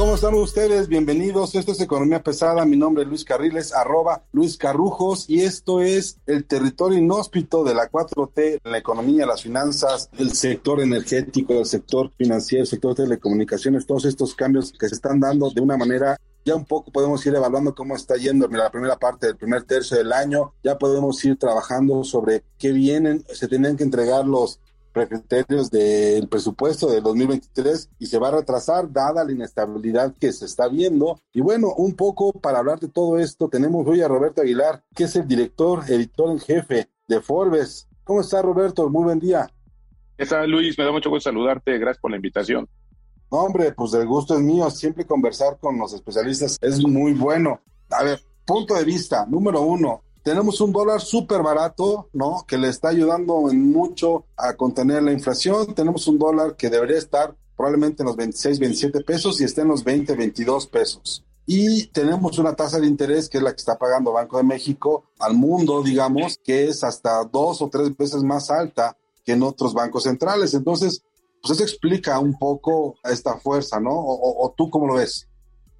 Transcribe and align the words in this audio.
¿Cómo 0.00 0.14
están 0.14 0.34
ustedes? 0.34 0.88
Bienvenidos. 0.88 1.54
Esto 1.54 1.72
es 1.72 1.80
Economía 1.82 2.22
Pesada. 2.22 2.64
Mi 2.64 2.76
nombre 2.76 3.02
es 3.02 3.08
Luis 3.10 3.22
Carriles, 3.22 3.74
arroba 3.74 4.24
Luis 4.32 4.56
Carrujos, 4.56 5.28
y 5.28 5.42
esto 5.42 5.82
es 5.82 6.18
el 6.26 6.46
territorio 6.46 6.98
inhóspito 6.98 7.64
de 7.64 7.74
la 7.74 7.90
4T, 7.90 8.60
la 8.64 8.78
economía, 8.78 9.26
las 9.26 9.42
finanzas, 9.42 10.08
el 10.16 10.32
sector 10.32 10.80
energético, 10.80 11.52
el 11.52 11.66
sector 11.66 12.10
financiero, 12.16 12.62
el 12.62 12.68
sector 12.68 12.94
de 12.94 13.04
telecomunicaciones, 13.04 13.86
todos 13.86 14.06
estos 14.06 14.34
cambios 14.34 14.72
que 14.72 14.88
se 14.88 14.94
están 14.94 15.20
dando 15.20 15.50
de 15.50 15.60
una 15.60 15.76
manera 15.76 16.18
ya 16.44 16.54
un 16.54 16.64
poco 16.64 16.90
podemos 16.90 17.24
ir 17.26 17.34
evaluando 17.34 17.74
cómo 17.74 17.96
está 17.96 18.16
yendo 18.16 18.48
la 18.48 18.70
primera 18.70 18.98
parte 18.98 19.26
del 19.26 19.36
primer 19.36 19.64
tercio 19.64 19.96
del 19.96 20.12
año, 20.12 20.54
ya 20.62 20.78
podemos 20.78 21.24
ir 21.24 21.36
trabajando 21.38 22.04
sobre 22.04 22.44
qué 22.58 22.72
vienen, 22.72 23.24
se 23.32 23.48
tienen 23.48 23.76
que 23.76 23.84
entregar 23.84 24.26
los 24.26 24.60
criterios 24.92 25.70
del 25.70 26.28
presupuesto 26.28 26.90
de 26.90 27.00
2023 27.00 27.90
y 27.98 28.06
se 28.06 28.18
va 28.18 28.28
a 28.28 28.32
retrasar 28.32 28.90
dada 28.92 29.24
la 29.24 29.32
inestabilidad 29.32 30.14
que 30.18 30.32
se 30.32 30.46
está 30.46 30.68
viendo. 30.68 31.20
Y 31.32 31.40
bueno, 31.40 31.68
un 31.76 31.94
poco 31.94 32.32
para 32.32 32.58
hablar 32.58 32.80
de 32.80 32.88
todo 32.88 33.18
esto, 33.18 33.48
tenemos 33.48 33.86
hoy 33.86 34.02
a 34.02 34.08
Roberto 34.08 34.42
Aguilar, 34.42 34.82
que 34.94 35.04
es 35.04 35.16
el 35.16 35.28
director, 35.28 35.84
editor 35.88 36.30
en 36.30 36.40
jefe 36.40 36.88
de 37.06 37.20
Forbes. 37.20 37.88
¿Cómo 38.04 38.20
está 38.20 38.42
Roberto? 38.42 38.88
Muy 38.88 39.04
buen 39.04 39.20
día. 39.20 39.48
¿Qué 40.16 40.26
tal 40.26 40.50
Luis? 40.50 40.76
Me 40.76 40.84
da 40.84 40.92
mucho 40.92 41.10
gusto 41.10 41.30
saludarte. 41.30 41.78
Gracias 41.78 42.00
por 42.00 42.10
la 42.10 42.16
invitación. 42.16 42.68
No, 43.30 43.38
hombre, 43.38 43.72
pues 43.72 43.94
el 43.94 44.06
gusto 44.06 44.34
es 44.34 44.40
mío. 44.40 44.70
Siempre 44.70 45.06
conversar 45.06 45.58
con 45.58 45.78
los 45.78 45.92
especialistas 45.92 46.58
es 46.60 46.84
muy 46.84 47.12
bueno. 47.12 47.60
A 47.90 48.02
ver, 48.02 48.20
punto 48.44 48.74
de 48.74 48.84
vista, 48.84 49.24
número 49.26 49.62
uno, 49.62 50.02
tenemos 50.22 50.60
un 50.60 50.72
dólar 50.72 51.00
súper 51.00 51.42
barato, 51.42 52.08
¿no? 52.12 52.44
Que 52.46 52.58
le 52.58 52.68
está 52.68 52.88
ayudando 52.88 53.50
en 53.50 53.70
mucho 53.70 54.24
a 54.36 54.54
contener 54.54 55.02
la 55.02 55.12
inflación. 55.12 55.74
Tenemos 55.74 56.06
un 56.08 56.18
dólar 56.18 56.56
que 56.56 56.68
debería 56.68 56.98
estar 56.98 57.34
probablemente 57.56 58.02
en 58.02 58.08
los 58.08 58.16
26, 58.16 58.58
27 58.58 59.00
pesos 59.02 59.40
y 59.40 59.44
está 59.44 59.62
en 59.62 59.68
los 59.68 59.84
20, 59.84 60.14
22 60.14 60.66
pesos. 60.66 61.24
Y 61.46 61.86
tenemos 61.88 62.38
una 62.38 62.54
tasa 62.54 62.78
de 62.78 62.86
interés 62.86 63.28
que 63.28 63.38
es 63.38 63.44
la 63.44 63.50
que 63.50 63.58
está 63.58 63.78
pagando 63.78 64.12
Banco 64.12 64.36
de 64.36 64.44
México 64.44 65.04
al 65.18 65.34
mundo, 65.34 65.82
digamos, 65.82 66.38
que 66.44 66.68
es 66.68 66.84
hasta 66.84 67.24
dos 67.24 67.60
o 67.62 67.68
tres 67.68 67.96
veces 67.96 68.22
más 68.22 68.50
alta 68.50 68.96
que 69.24 69.32
en 69.32 69.42
otros 69.42 69.74
bancos 69.74 70.04
centrales. 70.04 70.54
Entonces, 70.54 71.02
pues 71.42 71.52
eso 71.52 71.62
explica 71.62 72.18
un 72.18 72.38
poco 72.38 72.98
esta 73.04 73.36
fuerza, 73.38 73.80
¿no? 73.80 73.90
O, 73.90 74.44
o 74.46 74.54
tú 74.56 74.68
cómo 74.70 74.86
lo 74.86 74.94
ves? 74.94 75.28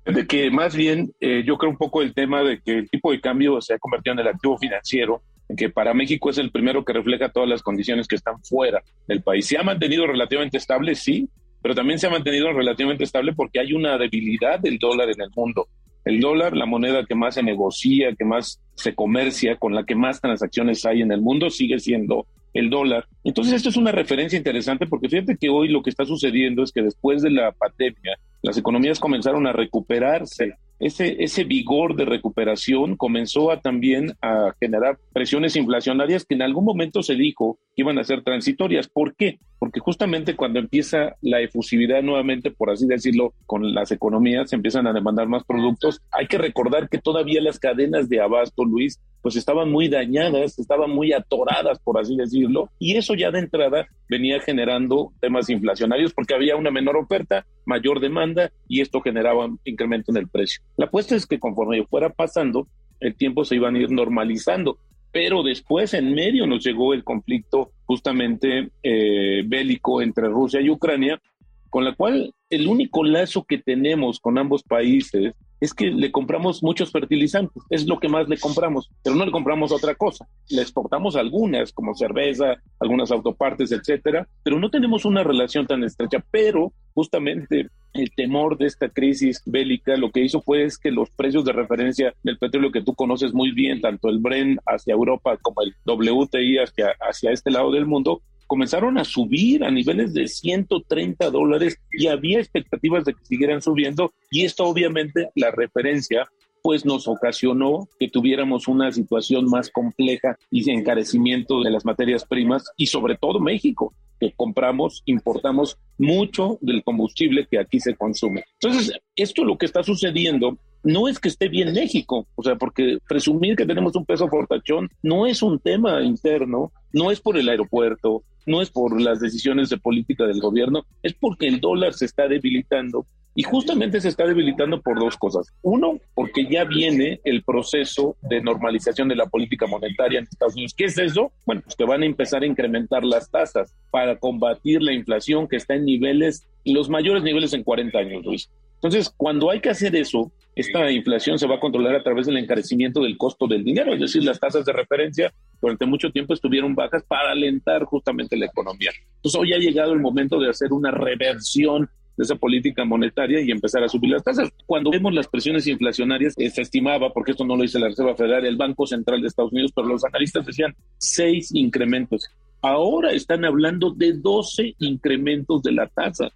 De 0.04 0.26
que 0.26 0.50
más 0.50 0.74
bien 0.74 1.12
eh, 1.20 1.42
yo 1.46 1.58
creo 1.58 1.70
un 1.70 1.76
poco 1.76 2.02
el 2.02 2.14
tema 2.14 2.42
de 2.42 2.60
que 2.60 2.78
el 2.78 2.90
tipo 2.90 3.12
de 3.12 3.20
cambio 3.20 3.60
se 3.60 3.74
ha 3.74 3.78
convertido 3.78 4.14
en 4.14 4.20
el 4.20 4.28
activo 4.28 4.56
financiero, 4.56 5.22
que 5.56 5.68
para 5.68 5.94
México 5.94 6.30
es 6.30 6.38
el 6.38 6.50
primero 6.50 6.84
que 6.84 6.92
refleja 6.92 7.30
todas 7.30 7.48
las 7.48 7.62
condiciones 7.62 8.06
que 8.06 8.16
están 8.16 8.42
fuera 8.42 8.82
del 9.06 9.22
país. 9.22 9.46
Se 9.46 9.58
ha 9.58 9.62
mantenido 9.62 10.06
relativamente 10.06 10.56
estable, 10.56 10.94
sí, 10.94 11.28
pero 11.62 11.74
también 11.74 11.98
se 11.98 12.06
ha 12.06 12.10
mantenido 12.10 12.52
relativamente 12.52 13.04
estable 13.04 13.34
porque 13.34 13.60
hay 13.60 13.72
una 13.72 13.98
debilidad 13.98 14.58
del 14.58 14.78
dólar 14.78 15.10
en 15.10 15.20
el 15.20 15.30
mundo. 15.34 15.68
El 16.04 16.20
dólar, 16.20 16.56
la 16.56 16.64
moneda 16.64 17.04
que 17.04 17.14
más 17.14 17.34
se 17.34 17.42
negocia, 17.42 18.14
que 18.18 18.24
más 18.24 18.60
se 18.74 18.94
comercia, 18.94 19.56
con 19.56 19.74
la 19.74 19.84
que 19.84 19.94
más 19.94 20.20
transacciones 20.20 20.86
hay 20.86 21.02
en 21.02 21.12
el 21.12 21.20
mundo, 21.20 21.50
sigue 21.50 21.78
siendo 21.78 22.26
el 22.54 22.70
dólar. 22.70 23.06
Entonces, 23.24 23.54
esto 23.54 23.68
es 23.68 23.76
una 23.76 23.92
referencia 23.92 24.36
interesante 24.36 24.86
porque 24.86 25.08
fíjate 25.08 25.36
que 25.36 25.48
hoy 25.48 25.68
lo 25.68 25.82
que 25.82 25.90
está 25.90 26.04
sucediendo 26.04 26.62
es 26.62 26.72
que 26.72 26.82
después 26.82 27.22
de 27.22 27.30
la 27.30 27.52
pandemia, 27.52 28.18
las 28.42 28.56
economías 28.56 28.98
comenzaron 28.98 29.46
a 29.46 29.52
recuperarse. 29.52 30.54
Ese, 30.78 31.22
ese 31.22 31.44
vigor 31.44 31.94
de 31.94 32.06
recuperación 32.06 32.96
comenzó 32.96 33.50
a 33.50 33.60
también 33.60 34.14
a 34.22 34.54
generar 34.58 34.98
presiones 35.12 35.54
inflacionarias 35.56 36.24
que 36.24 36.34
en 36.34 36.40
algún 36.40 36.64
momento 36.64 37.02
se 37.02 37.16
dijo 37.16 37.58
que 37.76 37.82
iban 37.82 37.98
a 37.98 38.04
ser 38.04 38.22
transitorias. 38.22 38.88
¿Por 38.88 39.14
qué? 39.14 39.38
Porque 39.58 39.80
justamente 39.80 40.36
cuando 40.36 40.58
empieza 40.58 41.16
la 41.20 41.42
efusividad 41.42 42.02
nuevamente, 42.02 42.50
por 42.50 42.70
así 42.70 42.86
decirlo, 42.86 43.34
con 43.44 43.74
las 43.74 43.92
economías, 43.92 44.48
se 44.48 44.56
empiezan 44.56 44.86
a 44.86 44.94
demandar 44.94 45.28
más 45.28 45.44
productos. 45.44 46.00
Hay 46.12 46.26
que 46.26 46.38
recordar 46.38 46.88
que 46.88 46.96
todavía 46.96 47.42
las 47.42 47.58
cadenas 47.58 48.08
de 48.08 48.22
abasto, 48.22 48.64
Luis, 48.64 48.98
pues 49.22 49.36
estaban 49.36 49.70
muy 49.70 49.88
dañadas, 49.88 50.58
estaban 50.58 50.90
muy 50.90 51.12
atoradas, 51.12 51.78
por 51.80 51.98
así 52.00 52.16
decirlo, 52.16 52.70
y 52.78 52.96
eso 52.96 53.14
ya 53.14 53.30
de 53.30 53.40
entrada 53.40 53.86
venía 54.08 54.40
generando 54.40 55.12
temas 55.20 55.50
inflacionarios 55.50 56.12
porque 56.12 56.34
había 56.34 56.56
una 56.56 56.70
menor 56.70 56.96
oferta, 56.96 57.46
mayor 57.66 58.00
demanda, 58.00 58.50
y 58.68 58.80
esto 58.80 59.00
generaba 59.00 59.46
un 59.46 59.60
incremento 59.64 60.10
en 60.10 60.18
el 60.18 60.28
precio. 60.28 60.62
La 60.76 60.86
apuesta 60.86 61.14
es 61.14 61.26
que 61.26 61.38
conforme 61.38 61.84
fuera 61.84 62.10
pasando, 62.10 62.66
el 63.00 63.14
tiempo 63.14 63.44
se 63.44 63.56
iban 63.56 63.74
a 63.76 63.78
ir 63.78 63.90
normalizando, 63.90 64.78
pero 65.12 65.42
después 65.42 65.94
en 65.94 66.14
medio 66.14 66.46
nos 66.46 66.64
llegó 66.64 66.94
el 66.94 67.04
conflicto 67.04 67.72
justamente 67.84 68.70
eh, 68.82 69.42
bélico 69.44 70.02
entre 70.02 70.28
Rusia 70.28 70.60
y 70.60 70.70
Ucrania, 70.70 71.20
con 71.68 71.84
la 71.84 71.94
cual 71.94 72.34
el 72.48 72.66
único 72.66 73.04
lazo 73.04 73.44
que 73.44 73.58
tenemos 73.58 74.18
con 74.20 74.38
ambos 74.38 74.62
países 74.62 75.34
es 75.60 75.74
que 75.74 75.86
le 75.86 76.10
compramos 76.10 76.62
muchos 76.62 76.90
fertilizantes, 76.90 77.62
es 77.68 77.86
lo 77.86 78.00
que 78.00 78.08
más 78.08 78.28
le 78.28 78.38
compramos, 78.38 78.90
pero 79.02 79.14
no 79.14 79.26
le 79.26 79.30
compramos 79.32 79.72
otra 79.72 79.94
cosa. 79.94 80.26
Le 80.48 80.62
exportamos 80.62 81.16
algunas, 81.16 81.72
como 81.72 81.94
cerveza, 81.94 82.56
algunas 82.78 83.10
autopartes, 83.10 83.70
etcétera, 83.70 84.26
pero 84.42 84.58
no 84.58 84.70
tenemos 84.70 85.04
una 85.04 85.22
relación 85.22 85.66
tan 85.66 85.84
estrecha. 85.84 86.24
Pero 86.30 86.72
justamente 86.94 87.68
el 87.92 88.10
temor 88.14 88.56
de 88.56 88.66
esta 88.66 88.88
crisis 88.88 89.42
bélica 89.44 89.96
lo 89.96 90.10
que 90.10 90.22
hizo 90.22 90.40
fue 90.40 90.68
que 90.82 90.90
los 90.90 91.10
precios 91.10 91.44
de 91.44 91.52
referencia 91.52 92.14
del 92.22 92.38
petróleo 92.38 92.70
que 92.70 92.82
tú 92.82 92.94
conoces 92.94 93.34
muy 93.34 93.50
bien, 93.52 93.80
tanto 93.80 94.08
el 94.08 94.18
Brent 94.18 94.60
hacia 94.66 94.94
Europa 94.94 95.36
como 95.42 95.62
el 95.62 95.74
WTI 95.84 96.58
hacia, 96.58 96.94
hacia 97.00 97.32
este 97.32 97.50
lado 97.50 97.70
del 97.70 97.86
mundo, 97.86 98.22
comenzaron 98.50 98.98
a 98.98 99.04
subir 99.04 99.62
a 99.62 99.70
niveles 99.70 100.12
de 100.12 100.26
130 100.26 101.30
dólares 101.30 101.78
y 101.92 102.08
había 102.08 102.40
expectativas 102.40 103.04
de 103.04 103.14
que 103.14 103.24
siguieran 103.24 103.62
subiendo 103.62 104.12
y 104.28 104.44
esto 104.44 104.64
obviamente 104.64 105.28
la 105.36 105.52
referencia 105.52 106.28
pues 106.60 106.84
nos 106.84 107.06
ocasionó 107.06 107.88
que 108.00 108.08
tuviéramos 108.08 108.66
una 108.66 108.90
situación 108.90 109.48
más 109.48 109.70
compleja 109.70 110.36
y 110.50 110.68
encarecimiento 110.68 111.62
de 111.62 111.70
las 111.70 111.84
materias 111.84 112.24
primas 112.24 112.64
y 112.76 112.86
sobre 112.86 113.16
todo 113.16 113.38
México, 113.38 113.94
que 114.18 114.32
compramos, 114.32 115.04
importamos 115.06 115.78
mucho 115.96 116.58
del 116.60 116.82
combustible 116.82 117.46
que 117.48 117.60
aquí 117.60 117.78
se 117.78 117.94
consume. 117.94 118.42
Entonces, 118.60 118.92
esto 119.14 119.44
lo 119.44 119.58
que 119.58 119.66
está 119.66 119.84
sucediendo 119.84 120.58
no 120.82 121.08
es 121.08 121.18
que 121.18 121.28
esté 121.28 121.48
bien 121.48 121.72
México, 121.72 122.26
o 122.34 122.42
sea, 122.42 122.56
porque 122.56 122.98
presumir 123.08 123.56
que 123.56 123.66
tenemos 123.66 123.94
un 123.96 124.06
peso 124.06 124.28
fortachón 124.28 124.88
no 125.02 125.26
es 125.26 125.42
un 125.42 125.58
tema 125.58 126.02
interno, 126.02 126.72
no 126.92 127.10
es 127.10 127.20
por 127.20 127.36
el 127.36 127.48
aeropuerto, 127.48 128.22
no 128.46 128.62
es 128.62 128.70
por 128.70 129.00
las 129.00 129.20
decisiones 129.20 129.68
de 129.68 129.78
política 129.78 130.26
del 130.26 130.40
gobierno, 130.40 130.84
es 131.02 131.14
porque 131.14 131.46
el 131.46 131.60
dólar 131.60 131.94
se 131.94 132.06
está 132.06 132.28
debilitando 132.28 133.06
y 133.34 133.42
justamente 133.42 134.00
se 134.00 134.08
está 134.08 134.26
debilitando 134.26 134.80
por 134.82 134.98
dos 134.98 135.16
cosas. 135.16 135.52
Uno, 135.62 135.98
porque 136.14 136.46
ya 136.50 136.64
viene 136.64 137.20
el 137.24 137.42
proceso 137.44 138.16
de 138.22 138.40
normalización 138.40 139.08
de 139.08 139.16
la 139.16 139.26
política 139.26 139.66
monetaria 139.66 140.18
en 140.18 140.26
Estados 140.30 140.54
Unidos. 140.54 140.74
¿Qué 140.76 140.86
es 140.86 140.98
eso? 140.98 141.32
Bueno, 141.46 141.62
pues 141.62 141.76
que 141.76 141.84
van 141.84 142.02
a 142.02 142.06
empezar 142.06 142.42
a 142.42 142.46
incrementar 142.46 143.04
las 143.04 143.30
tasas 143.30 143.74
para 143.90 144.18
combatir 144.18 144.82
la 144.82 144.92
inflación 144.92 145.46
que 145.46 145.56
está 145.56 145.74
en 145.74 145.84
niveles, 145.84 146.46
los 146.64 146.88
mayores 146.88 147.22
niveles 147.22 147.52
en 147.52 147.62
40 147.62 147.98
años, 147.98 148.24
Luis. 148.24 148.50
Entonces, 148.82 149.12
cuando 149.14 149.50
hay 149.50 149.60
que 149.60 149.70
hacer 149.70 149.94
eso, 149.94 150.32
esta 150.54 150.90
inflación 150.90 151.38
se 151.38 151.46
va 151.46 151.56
a 151.56 151.60
controlar 151.60 151.94
a 151.94 152.02
través 152.02 152.26
del 152.26 152.38
encarecimiento 152.38 153.02
del 153.02 153.18
costo 153.18 153.46
del 153.46 153.62
dinero, 153.62 153.92
es 153.92 154.00
decir, 154.00 154.24
las 154.24 154.40
tasas 154.40 154.64
de 154.64 154.72
referencia 154.72 155.32
durante 155.60 155.84
mucho 155.84 156.10
tiempo 156.10 156.32
estuvieron 156.32 156.74
bajas 156.74 157.02
para 157.06 157.32
alentar 157.32 157.84
justamente 157.84 158.36
la 158.36 158.46
economía. 158.46 158.90
Entonces, 159.16 159.38
hoy 159.38 159.52
ha 159.52 159.58
llegado 159.58 159.92
el 159.92 160.00
momento 160.00 160.40
de 160.40 160.48
hacer 160.48 160.72
una 160.72 160.90
reversión 160.90 161.90
de 162.16 162.24
esa 162.24 162.36
política 162.36 162.84
monetaria 162.84 163.40
y 163.40 163.50
empezar 163.50 163.82
a 163.84 163.88
subir 163.88 164.10
las 164.10 164.24
tasas. 164.24 164.50
Cuando 164.66 164.90
vemos 164.90 165.14
las 165.14 165.28
presiones 165.28 165.66
inflacionarias, 165.66 166.34
eh, 166.38 166.50
se 166.50 166.62
estimaba, 166.62 167.12
porque 167.12 167.32
esto 167.32 167.44
no 167.44 167.56
lo 167.56 167.62
dice 167.62 167.78
la 167.78 167.88
Reserva 167.88 168.16
Federal, 168.16 168.44
el 168.44 168.56
Banco 168.56 168.86
Central 168.86 169.20
de 169.20 169.28
Estados 169.28 169.52
Unidos, 169.52 169.72
pero 169.74 169.88
los 169.88 170.04
analistas 170.04 170.46
decían 170.46 170.74
seis 170.98 171.54
incrementos. 171.54 172.28
Ahora 172.62 173.12
están 173.12 173.44
hablando 173.44 173.90
de 173.90 174.12
12 174.12 174.74
incrementos 174.80 175.62
de 175.62 175.72
la 175.72 175.86
tasa. 175.86 176.30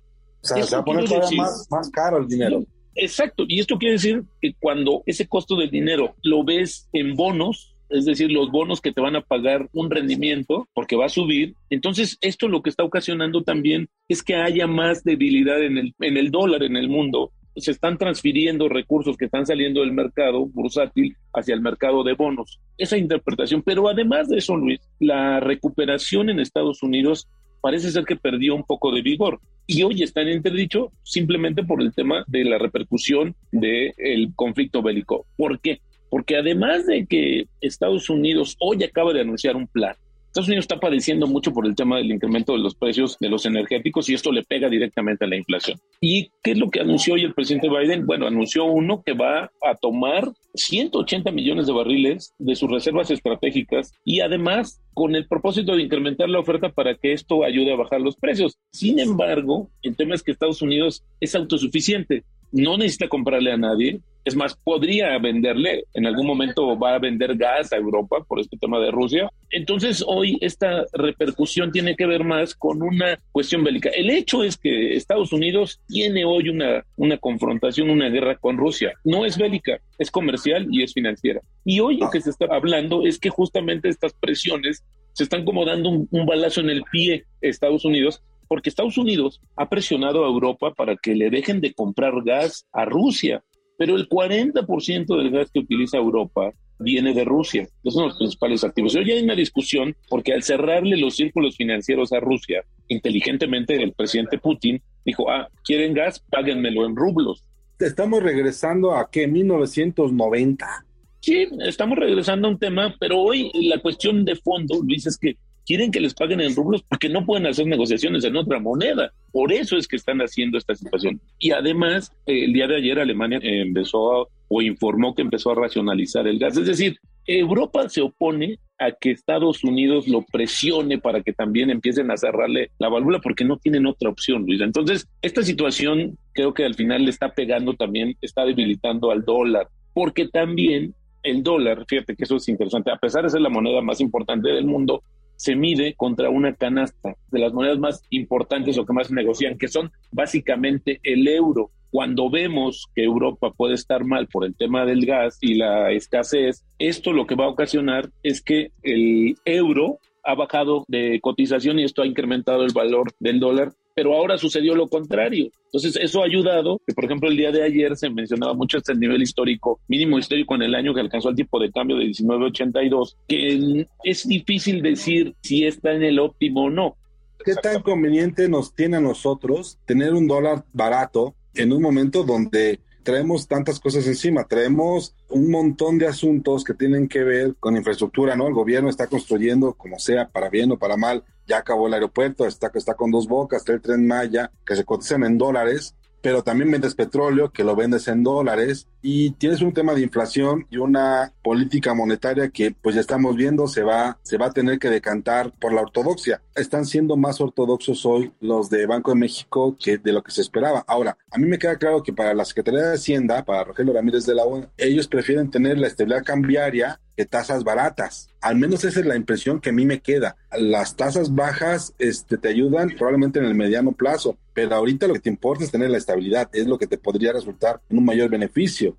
O 0.45 0.47
sea, 0.47 0.63
se 0.63 0.77
va 0.77 0.83
a 0.83 0.85
poner 0.85 1.05
todavía 1.09 1.43
más, 1.43 1.67
más 1.71 1.91
caro 1.91 2.19
el 2.19 2.29
dinero. 2.29 2.65
Exacto, 2.95 3.45
y 3.49 3.59
esto 3.59 3.79
quiere 3.79 3.95
decir 3.95 4.23
que 4.41 4.55
cuando 4.61 5.03
ese 5.07 5.27
costo 5.27 5.57
del 5.57 5.71
dinero 5.71 6.15
lo 6.23 6.45
ves 6.45 6.89
en 6.93 7.15
bonos, 7.15 7.75
es 7.89 8.05
decir, 8.05 8.31
los 8.31 8.51
bonos 8.51 8.81
que 8.81 8.93
te 8.93 9.01
van 9.01 9.17
a 9.17 9.23
pagar 9.23 9.69
un 9.73 9.91
rendimiento 9.91 10.69
porque 10.75 10.97
va 10.97 11.07
a 11.07 11.11
subir. 11.11 11.55
Entonces, 11.71 12.19
esto 12.21 12.49
lo 12.49 12.63
que 12.63 12.71
está 12.71 12.85
ocasionando 12.85 13.43
también 13.43 13.89
es 14.09 14.23
que 14.23 14.37
haya 14.37 14.67
más 14.67 15.03
debilidad 15.05 15.63
en 15.63 15.79
el, 15.79 15.95
en 16.01 16.17
el 16.17 16.31
dólar 16.31 16.63
en 16.63 16.77
el 16.77 16.89
mundo. 16.89 17.33
Se 17.57 17.71
están 17.71 17.99
transfiriendo 17.99 18.69
recursos 18.69 19.17
que 19.17 19.27
están 19.27 19.47
saliendo 19.47 19.81
del 19.81 19.93
mercado 19.93 20.47
bursátil 20.47 21.17
hacia 21.33 21.55
el 21.55 21.61
mercado 21.61 22.03
de 22.03 22.15
bonos. 22.15 22.61
Esa 22.79 22.97
interpretación. 22.97 23.63
Pero 23.63 23.89
además 23.89 24.29
de 24.29 24.39
eso, 24.39 24.57
Luis, 24.57 24.81
la 24.99 25.41
recuperación 25.41 26.31
en 26.31 26.41
Estados 26.41 26.83
Unidos 26.83 27.29
parece 27.65 27.91
ser 27.91 28.05
que 28.05 28.17
perdió 28.17 28.55
un 28.55 28.65
poco 28.65 28.93
de 28.93 29.01
vigor. 29.01 29.41
Y 29.67 29.85
hoy 29.85 30.03
está 30.03 30.21
en 30.21 30.29
entredicho 30.29 30.93
simplemente 31.03 31.65
por 31.65 31.81
el 31.81 31.95
tema 31.95 32.23
de 32.27 32.45
la 32.45 32.59
repercusión 32.59 33.35
del 33.53 34.35
conflicto 34.37 34.83
bélico. 34.83 35.25
¿Por 35.35 35.59
qué? 35.61 35.81
porque 36.15 36.37
además 36.37 36.87
de 36.87 37.07
que 37.07 37.49
Estados 37.61 38.09
Unidos 38.09 38.57
hoy 38.61 38.85
acaba 38.85 39.13
de 39.13 39.23
anunciar 39.23 39.57
un 39.57 39.67
plan, 39.67 39.97
Estados 40.35 40.49
Unidos 40.49 40.65
está 40.65 40.81
padeciendo 40.81 41.29
mucho 41.29 41.53
por 41.53 41.65
el 41.65 41.77
tema 41.77 41.99
del 41.99 42.11
incremento 42.11 42.55
de 42.55 42.59
los 42.59 42.75
precios 42.75 43.17
de 43.21 43.29
los 43.29 43.47
energéticos 43.47 44.09
y 44.09 44.15
esto 44.15 44.33
le 44.33 44.43
pega 44.43 44.69
directamente 44.69 45.25
a 45.25 45.29
la 45.29 45.37
inflación. 45.37 45.79
¿Y 46.01 46.33
qué 46.43 46.51
es 46.51 46.59
lo 46.59 46.71
que 46.71 46.81
anunció 46.81 47.15
hoy 47.15 47.23
el 47.23 47.35
presidente 47.35 47.69
Biden? 47.69 48.05
Bueno, 48.05 48.27
anunció 48.27 48.65
uno 48.65 49.05
que 49.07 49.13
va 49.13 49.53
a 49.63 49.77
tomar 49.81 50.33
180 50.55 51.31
millones 51.31 51.69
de 51.69 51.73
barriles 51.73 52.35
de 52.39 52.57
sus 52.57 52.69
reservas 52.69 53.13
estratégicas 53.13 53.93
y 54.05 54.23
además 54.23 54.81
con 54.93 55.15
el 55.15 55.29
propósito 55.29 55.77
de 55.77 55.83
incrementar 55.83 56.29
la 56.29 56.41
oferta 56.41 56.71
para 56.71 56.97
que 56.97 57.13
esto 57.13 57.45
ayude 57.45 57.73
a 57.73 57.77
bajar 57.77 58.01
los 58.01 58.17
precios. 58.17 58.59
Sin 58.73 58.99
embargo, 58.99 59.71
el 59.83 59.95
tema 59.95 60.17
es 60.17 60.25
que 60.25 60.33
Estados 60.33 60.63
Unidos 60.63 61.05
es 61.21 61.37
autosuficiente, 61.37 62.25
no 62.55 62.79
necesita 62.79 63.09
comprarle 63.09 63.53
a 63.53 63.57
nadie, 63.57 64.01
es 64.25 64.37
más, 64.37 64.57
podría 64.57 65.19
venderle, 65.19 65.85
en 65.93 66.07
algún 66.07 66.27
momento 66.27 66.79
va 66.79 66.95
a 66.95 66.99
vender 66.99 67.37
gas 67.37 67.73
a 67.73 67.77
Europa 67.77 68.25
por 68.27 68.41
este 68.41 68.57
tema 68.57 68.79
de 68.79 68.91
Rusia. 68.91 69.29
Entonces 69.51 70.03
hoy 70.07 70.39
esta 70.41 70.85
repercusión 70.93 71.73
tiene 71.73 71.95
que 71.95 72.07
ver 72.07 72.25
más 72.25 72.55
con 72.55 72.83
una 72.83 73.19
cuestión 73.33 73.65
bélica. 73.65 73.91
El 73.91 74.09
hecho 74.09 74.43
es 74.43 74.57
que 74.57 74.95
Estados 74.97 75.33
Unidos 75.33 75.81
tiene 75.89 76.25
hoy 76.25 76.49
una, 76.49 76.85
una 76.97 77.19
confrontación, 77.19 77.91
una 77.91 78.09
guerra 78.09 78.37
con 78.37 78.57
Rusia. 78.57 78.95
No 79.05 79.27
es 79.27 79.37
bélica, 79.37 79.79
es 79.99 80.11
comercial 80.11 80.69
y 80.71 80.83
es 80.83 80.95
financiera. 80.95 81.41
Y 81.65 81.81
hoy 81.81 81.99
lo 81.99 82.09
que 82.09 82.23
se 82.23 82.31
está 82.31 82.47
hablando 82.51 83.05
es 83.05 83.19
que 83.19 83.29
justamente 83.29 83.91
estas 83.91 84.15
presiones 84.15 84.85
se 85.13 85.25
están 85.25 85.45
como 85.45 85.67
dando 85.67 85.91
un, 85.91 86.09
un 86.11 86.25
balazo 86.25 86.61
en 86.61 86.71
el 86.71 86.83
pie 86.91 87.25
Estados 87.43 87.85
Unidos 87.85 88.23
porque 88.49 88.69
Estados 88.69 88.99
Unidos 88.99 89.41
ha 89.57 89.69
presionado 89.69 90.25
a 90.25 90.29
Europa 90.29 90.73
para 90.75 90.97
que 90.97 91.15
le 91.15 91.31
dejen 91.31 91.61
de 91.61 91.75
comprar 91.75 92.23
gas 92.25 92.67
a 92.73 92.85
Rusia 92.85 93.43
pero 93.77 93.97
el 93.97 94.09
40% 94.09 95.17
del 95.17 95.31
gas 95.31 95.51
que 95.51 95.61
utiliza 95.61 95.97
Europa 95.97 96.53
viene 96.79 97.15
de 97.15 97.25
Rusia. 97.25 97.63
Esos 97.83 97.95
son 97.95 98.09
los 98.09 98.17
principales 98.17 98.65
activos. 98.65 98.95
Hoy 98.95 99.11
hay 99.11 99.23
una 99.23 99.35
discusión 99.35 99.97
porque 100.09 100.33
al 100.33 100.43
cerrarle 100.43 100.97
los 100.97 101.17
círculos 101.17 101.57
financieros 101.57 102.13
a 102.13 102.21
Rusia, 102.21 102.65
inteligentemente 102.89 103.75
el 103.83 103.93
presidente 103.93 104.39
Putin 104.39 104.81
dijo, 105.05 105.31
ah, 105.31 105.49
¿quieren 105.65 105.95
gas? 105.95 106.21
Páguenmelo 106.31 106.87
en 106.87 106.97
rublos. 106.97 107.45
Estamos 107.79 108.23
regresando 108.23 108.95
a 108.95 109.11
qué, 109.11 109.27
1990. 109.27 110.87
Sí, 111.21 111.49
estamos 111.61 111.99
regresando 111.99 112.49
a 112.49 112.51
un 112.51 112.59
tema, 112.59 112.95
pero 113.01 113.21
hoy 113.21 113.51
la 113.69 113.79
cuestión 113.79 114.25
de 114.25 114.37
fondo, 114.37 114.81
Luis, 114.83 115.07
es 115.07 115.17
que 115.17 115.37
quieren 115.67 115.91
que 115.91 116.01
les 116.01 116.15
paguen 116.15 116.41
en 116.41 116.55
rublos 116.55 116.83
porque 116.83 117.09
no 117.09 117.25
pueden 117.25 117.47
hacer 117.47 117.67
negociaciones 117.67 118.25
en 118.25 118.37
otra 118.37 118.59
moneda. 118.61 119.13
Por 119.33 119.53
eso 119.53 119.77
es 119.77 119.89
que 119.89 119.97
están 119.97 120.21
haciendo 120.21 120.59
esta 120.59 120.75
situación. 120.75 121.21
Y 121.39 121.51
además, 121.51 122.13
el 122.27 122.53
día 122.53 122.67
de 122.67 122.77
ayer 122.77 122.99
Alemania 122.99 123.39
empezó 123.43 124.29
o 124.49 124.63
informó 124.63 125.15
que 125.15 125.23
empezó 125.23 125.51
a 125.51 125.55
racionalizar 125.55 126.27
el 126.27 126.39
gas. 126.39 126.57
Es 126.57 126.67
decir, 126.67 126.99
Europa 127.27 127.89
se 127.89 128.03
opone 128.03 128.59
a 128.79 128.93
que 128.93 129.11
Estados 129.11 129.65
Unidos 129.65 130.09
lo 130.09 130.23
presione 130.23 130.99
para 130.99 131.23
que 131.23 131.33
también 131.33 131.71
empiecen 131.71 132.11
a 132.11 132.17
cerrarle 132.17 132.71
la 132.79 132.89
válvula 132.89 133.21
porque 133.21 133.45
no 133.45 133.57
tienen 133.57 133.87
otra 133.87 134.11
opción, 134.11 134.45
Luis. 134.47 134.61
Entonces, 134.61 135.07
esta 135.23 135.43
situación 135.43 136.19
creo 136.33 136.53
que 136.53 136.65
al 136.65 136.75
final 136.75 137.05
le 137.05 137.11
está 137.11 137.33
pegando 137.33 137.75
también, 137.75 138.17
está 138.21 138.45
debilitando 138.45 139.11
al 139.11 139.25
dólar, 139.25 139.69
porque 139.95 140.29
también 140.29 140.95
el 141.23 141.43
dólar, 141.43 141.85
fíjate 141.89 142.15
que 142.17 142.25
eso 142.25 142.37
es 142.37 142.49
interesante, 142.49 142.91
a 142.91 142.99
pesar 142.99 143.23
de 143.23 143.31
ser 143.31 143.41
la 143.41 143.49
moneda 143.49 143.81
más 143.81 144.01
importante 144.01 144.51
del 144.51 144.67
mundo, 144.67 145.03
se 145.37 145.57
mide 145.57 145.95
contra 145.95 146.31
una 146.31 146.55
canasta 146.55 147.17
de 147.31 147.39
las 147.39 147.53
monedas 147.53 147.79
más 147.79 148.03
importantes 148.11 148.79
o 148.79 148.85
que 148.85 148.93
más 148.93 149.11
negocian, 149.11 149.59
que 149.59 149.69
son 149.69 149.91
básicamente 150.13 151.01
el 151.03 151.27
euro. 151.29 151.71
Cuando 151.91 152.29
vemos 152.29 152.87
que 152.95 153.05
Europa 153.05 153.53
puede 153.53 153.75
estar 153.75 154.05
mal 154.05 154.27
por 154.27 154.45
el 154.45 154.57
tema 154.57 154.85
del 154.85 155.07
gas 155.07 155.39
y 155.41 155.55
la 155.55 155.93
escasez, 155.93 156.65
esto 156.79 157.13
lo 157.13 157.27
que 157.27 157.37
va 157.37 157.45
a 157.45 157.51
ocasionar 157.51 158.11
es 158.23 158.43
que 158.43 158.73
el 158.83 159.37
euro 159.45 159.99
ha 160.25 160.35
bajado 160.35 160.85
de 160.89 161.21
cotización 161.21 161.79
y 161.79 161.85
esto 161.85 162.03
ha 162.03 162.07
incrementado 162.07 162.65
el 162.65 162.73
valor 162.73 163.13
del 163.21 163.39
dólar 163.39 163.73
pero 163.95 164.15
ahora 164.15 164.37
sucedió 164.37 164.75
lo 164.75 164.89
contrario. 164.89 165.51
Entonces, 165.67 165.97
eso 165.97 166.23
ha 166.23 166.27
ayudado, 166.27 166.81
que 166.87 166.95
por 166.95 167.05
ejemplo 167.05 167.29
el 167.29 167.37
día 167.37 167.51
de 167.51 167.63
ayer 167.63 167.97
se 167.97 168.11
mencionaba 168.11 168.55
mucho 168.55 168.79
este 168.79 168.95
nivel 168.95 169.23
histórico, 169.23 169.81
mínimo 169.89 170.19
histórico 170.19 170.55
en 170.55 170.63
el 170.63 170.75
año 170.75 170.95
que 170.95 171.01
alcanzó 171.01 171.31
el 171.31 171.37
tipo 171.37 171.59
de 171.61 171.71
cambio 171.71 171.97
de 171.97 172.05
1982, 172.05 173.17
que 173.29 173.87
es 174.03 174.29
difícil 174.29 174.83
decir 174.83 175.35
si 175.43 175.65
está 175.65 175.93
en 175.93 176.03
el 176.03 176.19
óptimo 176.19 176.65
o 176.65 176.71
no. 176.71 176.97
¿Qué 177.45 177.55
tan 177.55 177.83
conveniente 177.83 178.49
nos 178.49 178.75
tiene 178.75 178.97
a 178.97 179.01
nosotros 179.01 179.79
tener 179.85 180.15
un 180.15 180.27
dólar 180.27 180.65
barato 180.73 181.35
en 181.55 181.73
un 181.73 181.83
momento 181.83 182.25
donde 182.25 182.81
traemos 183.03 183.47
tantas 183.47 183.79
cosas 183.79 184.07
encima, 184.07 184.45
traemos 184.45 185.15
un 185.29 185.51
montón 185.51 185.99
de 185.99 186.07
asuntos 186.07 186.65
que 186.65 186.73
tienen 186.73 187.07
que 187.07 187.23
ver 187.23 187.55
con 187.61 187.77
infraestructura, 187.77 188.35
¿no? 188.35 188.49
El 188.49 188.55
gobierno 188.55 188.89
está 188.89 189.07
construyendo, 189.07 189.75
como 189.75 189.99
sea, 189.99 190.29
para 190.29 190.49
bien 190.49 190.73
o 190.73 190.79
para 190.79 190.97
mal, 190.97 191.23
ya 191.47 191.59
acabó 191.59 191.87
el 191.87 191.95
aeropuerto, 191.95 192.47
está, 192.47 192.71
está 192.75 192.95
con 192.95 193.11
dos 193.11 193.29
bocas, 193.29 193.61
está 193.61 193.73
el 193.73 193.81
tren 193.81 194.07
Maya, 194.07 194.51
que 194.65 194.77
se 194.77 194.85
cotizan 194.85 195.25
en 195.25 195.39
dólares, 195.39 195.95
pero 196.25 196.43
también 196.43 196.71
vendes 196.71 196.95
petróleo, 196.95 197.53
que 197.53 197.65
lo 197.65 197.77
vendes 197.77 198.09
en 198.09 198.23
dólares, 198.23 198.89
y 199.03 199.33
tienes 199.33 199.61
un 199.61 199.75
tema 199.75 199.93
de 199.93 200.01
inflación 200.01 200.67
y 200.71 200.79
una 200.79 201.35
política 201.43 201.93
monetaria 201.93 202.49
que 202.49 202.75
pues 202.81 202.95
ya 202.95 203.03
estamos 203.03 203.37
viendo 203.37 203.67
se 203.67 203.83
va, 203.83 204.19
se 204.23 204.39
va 204.39 204.47
a 204.47 204.53
tener 204.53 204.79
que 204.79 204.89
decantar 204.89 205.53
por 205.61 205.75
la 205.75 205.83
ortodoxia. 205.83 206.41
Están 206.55 206.87
siendo 206.87 207.19
más 207.19 207.43
ortodoxos 207.43 208.07
hoy 208.07 208.33
los 208.41 208.71
de 208.71 208.87
Banco 208.87 209.11
de 209.11 209.19
México 209.19 209.77
que 209.79 209.99
de 209.99 210.13
lo 210.15 210.23
que 210.23 210.33
se 210.33 210.41
esperaba. 210.41 210.83
Ahora, 210.87 211.19
a 211.31 211.37
mí 211.37 211.45
me 211.47 211.59
queda 211.59 211.77
claro 211.77 212.03
que 212.03 212.15
para 212.15 212.33
la 212.33 212.47
Secretaría 212.47 212.81
de 212.85 212.95
Hacienda, 212.95 213.45
para 213.45 213.65
Rogelio 213.65 213.93
Ramírez 213.93 214.25
de 214.25 214.35
la 214.35 214.47
U, 214.47 214.65
ellos 214.79 215.07
prefieren 215.07 215.51
tener 215.51 215.77
la 215.77 215.89
estabilidad 215.89 216.25
cambiaria 216.25 216.99
que 217.17 217.27
tasas 217.27 217.65
baratas. 217.65 218.29
Al 218.41 218.57
menos 218.57 218.85
esa 218.85 219.01
es 219.01 219.07
la 219.07 219.17
impresión 219.17 219.61
que 219.61 219.71
a 219.71 219.73
mí 219.73 219.87
me 219.87 220.01
queda. 220.01 220.37
Las 220.53 220.97
tasas 220.97 221.35
bajas 221.35 221.95
este, 221.99 222.39
te 222.39 222.49
ayudan 222.49 222.91
probablemente 222.91 223.39
en 223.39 223.47
el 223.47 223.55
mediano 223.55 223.93
plazo, 223.93 224.37
pero 224.53 224.75
ahorita 224.75 225.07
lo 225.07 225.15
que 225.15 225.21
te 225.21 225.31
importa 225.31 225.65
es 225.65 225.71
tener 225.71 225.91
la 225.91 225.99
estabilidad, 225.99 226.49
es 226.53 226.67
lo 226.67 226.79
que 226.79 226.87
te 226.87 226.99
podría 226.99 227.33
resultar 227.33 227.81
en 227.89 227.99
un 227.99 228.05
mayor 228.05 228.31
beneficio. 228.31 228.97